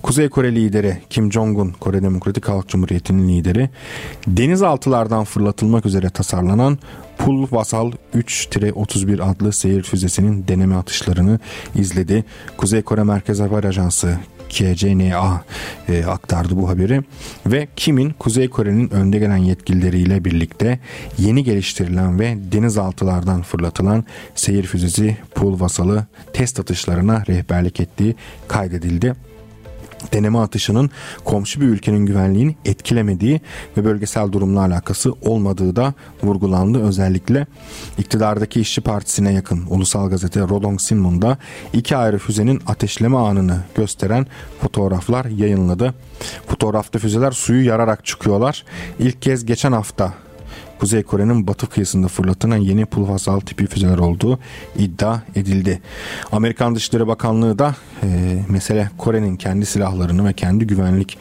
Kuzey 0.04 0.30
Kore 0.30 0.56
lideri 0.56 0.98
Kim 1.10 1.32
Jong-un, 1.32 1.70
Kore 1.80 2.04
Demokratik 2.04 2.50
Halk 2.50 2.68
Cumhuriyeti'nin 2.68 3.30
lideri, 3.30 3.70
denizaltılardan 4.28 5.24
fırlatılmak 5.24 5.86
üzere 5.86 6.10
tasarlanan 6.10 6.80
Pul 7.18 7.48
Vasal 7.52 7.92
3-31 8.16 9.24
adlı 9.24 9.54
seyir 9.54 9.84
füzesinin 9.84 10.48
deneme 10.48 10.76
atışlarını 10.76 11.40
izledi. 11.76 12.26
Kuzey 12.58 12.82
Kore 12.82 13.04
Merkez 13.04 13.40
Haber 13.40 13.64
Ajansı 13.64 14.18
KCNA 14.52 15.44
e, 15.90 16.06
aktardı 16.06 16.58
bu 16.58 16.70
haberi. 16.70 17.02
Ve 17.46 17.68
Kim'in 17.76 18.10
Kuzey 18.10 18.50
Kore'nin 18.50 18.90
önde 18.90 19.20
gelen 19.20 19.38
yetkilileriyle 19.38 20.26
birlikte 20.26 20.80
yeni 21.18 21.44
geliştirilen 21.44 22.20
ve 22.20 22.38
denizaltılardan 22.52 23.42
fırlatılan 23.42 24.06
seyir 24.36 24.64
füzesi 24.64 25.18
Pul 25.36 25.60
Vasal'ı 25.60 26.06
test 26.34 26.60
atışlarına 26.60 27.24
rehberlik 27.28 27.80
ettiği 27.80 28.16
kaydedildi 28.48 29.16
deneme 30.14 30.40
atışının 30.40 30.90
komşu 31.26 31.62
bir 31.62 31.66
ülkenin 31.66 32.06
güvenliğini 32.06 32.56
etkilemediği 32.66 33.42
ve 33.78 33.86
bölgesel 33.86 34.32
durumla 34.32 34.60
alakası 34.60 35.14
olmadığı 35.22 35.76
da 35.76 35.93
vurgulandı. 36.24 36.84
Özellikle 36.84 37.47
iktidardaki 37.97 38.62
işçi 38.62 38.82
partisine 38.82 39.34
yakın 39.34 39.66
ulusal 39.70 40.10
gazete 40.10 40.39
Rodong 40.39 40.82
Sinmun'da 40.82 41.38
iki 41.74 41.97
ayrı 41.97 42.18
füzenin 42.18 42.62
ateşleme 42.68 43.18
anını 43.18 43.58
gösteren 43.76 44.28
fotoğraflar 44.62 45.26
yayınladı. 45.26 45.93
Fotoğrafta 46.47 46.99
füzeler 46.99 47.32
suyu 47.32 47.66
yararak 47.66 48.06
çıkıyorlar. 48.06 48.66
İlk 48.99 49.22
kez 49.22 49.45
geçen 49.45 49.72
hafta 49.72 50.14
Kuzey 50.82 51.04
Kore'nin 51.04 51.48
batı 51.48 51.70
kıyısında 51.70 52.08
fırlatılan 52.08 52.58
yeni 52.58 52.86
pulvasal 52.86 53.40
tipi 53.40 53.68
füzeler 53.68 53.98
olduğu 53.98 54.40
iddia 54.78 55.20
edildi. 55.36 55.82
Amerikan 56.32 56.76
Dışişleri 56.76 57.08
Bakanlığı 57.08 57.60
da 57.60 57.76
e, 58.04 58.40
mesele 58.50 58.90
Kore'nin 58.98 59.36
kendi 59.36 59.66
silahlarını 59.66 60.28
ve 60.28 60.34
kendi 60.34 60.68
güvenlik 60.68 61.18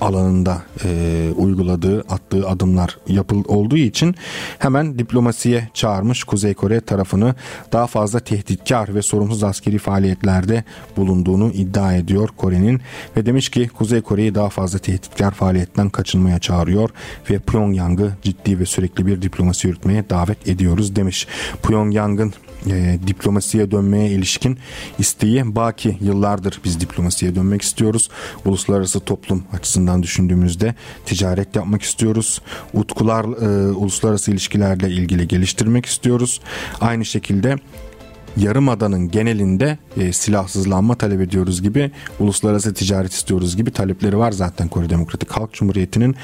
alanında 0.00 0.62
e, 0.84 1.30
uyguladığı, 1.36 2.00
attığı 2.00 2.48
adımlar 2.48 2.98
yapıl 3.08 3.44
olduğu 3.48 3.76
için 3.76 4.14
hemen 4.58 4.98
diplomasiye 4.98 5.68
çağırmış 5.74 6.24
Kuzey 6.24 6.54
Kore 6.54 6.80
tarafını 6.80 7.34
daha 7.72 7.86
fazla 7.86 8.20
tehditkar 8.20 8.94
ve 8.94 9.02
sorumsuz 9.02 9.44
askeri 9.44 9.78
faaliyetlerde 9.78 10.64
bulunduğunu 10.96 11.50
iddia 11.50 11.94
ediyor 11.94 12.28
Kore'nin 12.36 12.80
ve 13.16 13.26
demiş 13.26 13.48
ki 13.48 13.68
Kuzey 13.68 14.00
Kore'yi 14.00 14.34
daha 14.34 14.48
fazla 14.48 14.78
tehditkar 14.78 15.30
faaliyetten 15.30 15.90
kaçınmaya 15.90 16.38
çağırıyor 16.38 16.90
ve 17.30 17.38
Pyongyang'ı 17.38 18.10
ciddi 18.22 18.58
ve 18.58 18.66
sürekli 18.66 19.06
bir 19.06 19.22
diplomasi 19.22 19.66
yürütmeye 19.66 20.10
davet 20.10 20.48
ediyoruz 20.48 20.96
demiş. 20.96 21.26
Pyongyang'ın 21.62 22.32
e, 22.66 22.98
diplomasiye 23.06 23.70
dönmeye 23.70 24.10
ilişkin 24.10 24.58
isteği 24.98 25.56
baki 25.56 25.98
yıllardır 26.00 26.60
biz 26.64 26.80
diplomasiye 26.80 27.34
dönmek 27.34 27.62
istiyoruz. 27.62 28.08
Uluslararası 28.44 29.00
toplum 29.00 29.44
açısından 29.52 30.02
düşündüğümüzde 30.02 30.74
ticaret 31.06 31.56
yapmak 31.56 31.82
istiyoruz. 31.82 32.42
Utkular 32.74 33.24
e, 33.24 33.72
uluslararası 33.72 34.30
ilişkilerle 34.30 34.90
ilgili 34.90 35.28
geliştirmek 35.28 35.86
istiyoruz. 35.86 36.40
Aynı 36.80 37.04
şekilde 37.04 37.56
Yarımada'nın 38.36 39.10
genelinde 39.10 39.78
e, 39.96 40.12
silahsızlanma 40.12 40.94
talep 40.94 41.20
ediyoruz 41.20 41.62
gibi 41.62 41.90
uluslararası 42.20 42.74
ticaret 42.74 43.12
istiyoruz 43.12 43.56
gibi 43.56 43.70
talepleri 43.70 44.18
var 44.18 44.32
zaten 44.32 44.68
Kore 44.68 44.90
Demokratik 44.90 45.30
Halk 45.30 45.52
Cumhuriyeti'nin 45.52 46.16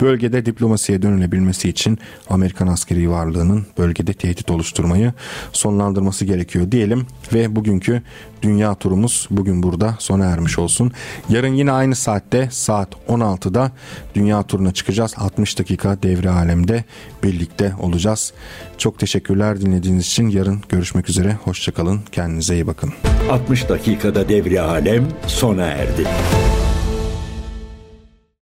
bölgede 0.00 0.46
diplomasiye 0.46 1.02
dönülebilmesi 1.02 1.68
için 1.68 1.98
Amerikan 2.30 2.66
askeri 2.66 3.10
varlığının 3.10 3.66
bölgede 3.78 4.14
tehdit 4.14 4.50
oluşturmayı 4.50 5.12
sonlandırması 5.52 6.24
gerekiyor 6.24 6.72
diyelim 6.72 7.06
ve 7.32 7.56
bugünkü 7.56 8.02
dünya 8.42 8.74
turumuz 8.74 9.28
bugün 9.30 9.62
burada 9.62 9.96
sona 9.98 10.24
ermiş 10.24 10.58
olsun. 10.58 10.92
Yarın 11.28 11.54
yine 11.54 11.72
aynı 11.72 11.94
saatte 11.94 12.48
saat 12.52 12.88
16'da 13.08 13.72
dünya 14.14 14.42
turuna 14.42 14.72
çıkacağız. 14.72 15.14
60 15.16 15.58
dakika 15.58 16.02
devre 16.02 16.30
alemde 16.30 16.84
birlikte 17.22 17.74
olacağız. 17.80 18.32
Çok 18.78 18.98
teşekkürler 18.98 19.60
dinlediğiniz 19.60 20.06
için. 20.06 20.28
Yarın 20.28 20.62
görüşmek 20.68 21.08
üzere. 21.08 21.38
Hoşçakalın. 21.44 22.00
Kendinize 22.12 22.54
iyi 22.54 22.66
bakın. 22.66 23.13
60 23.30 23.68
dakikada 23.68 24.28
devre 24.28 24.60
alem 24.60 25.08
sona 25.26 25.66
erdi. 25.66 26.06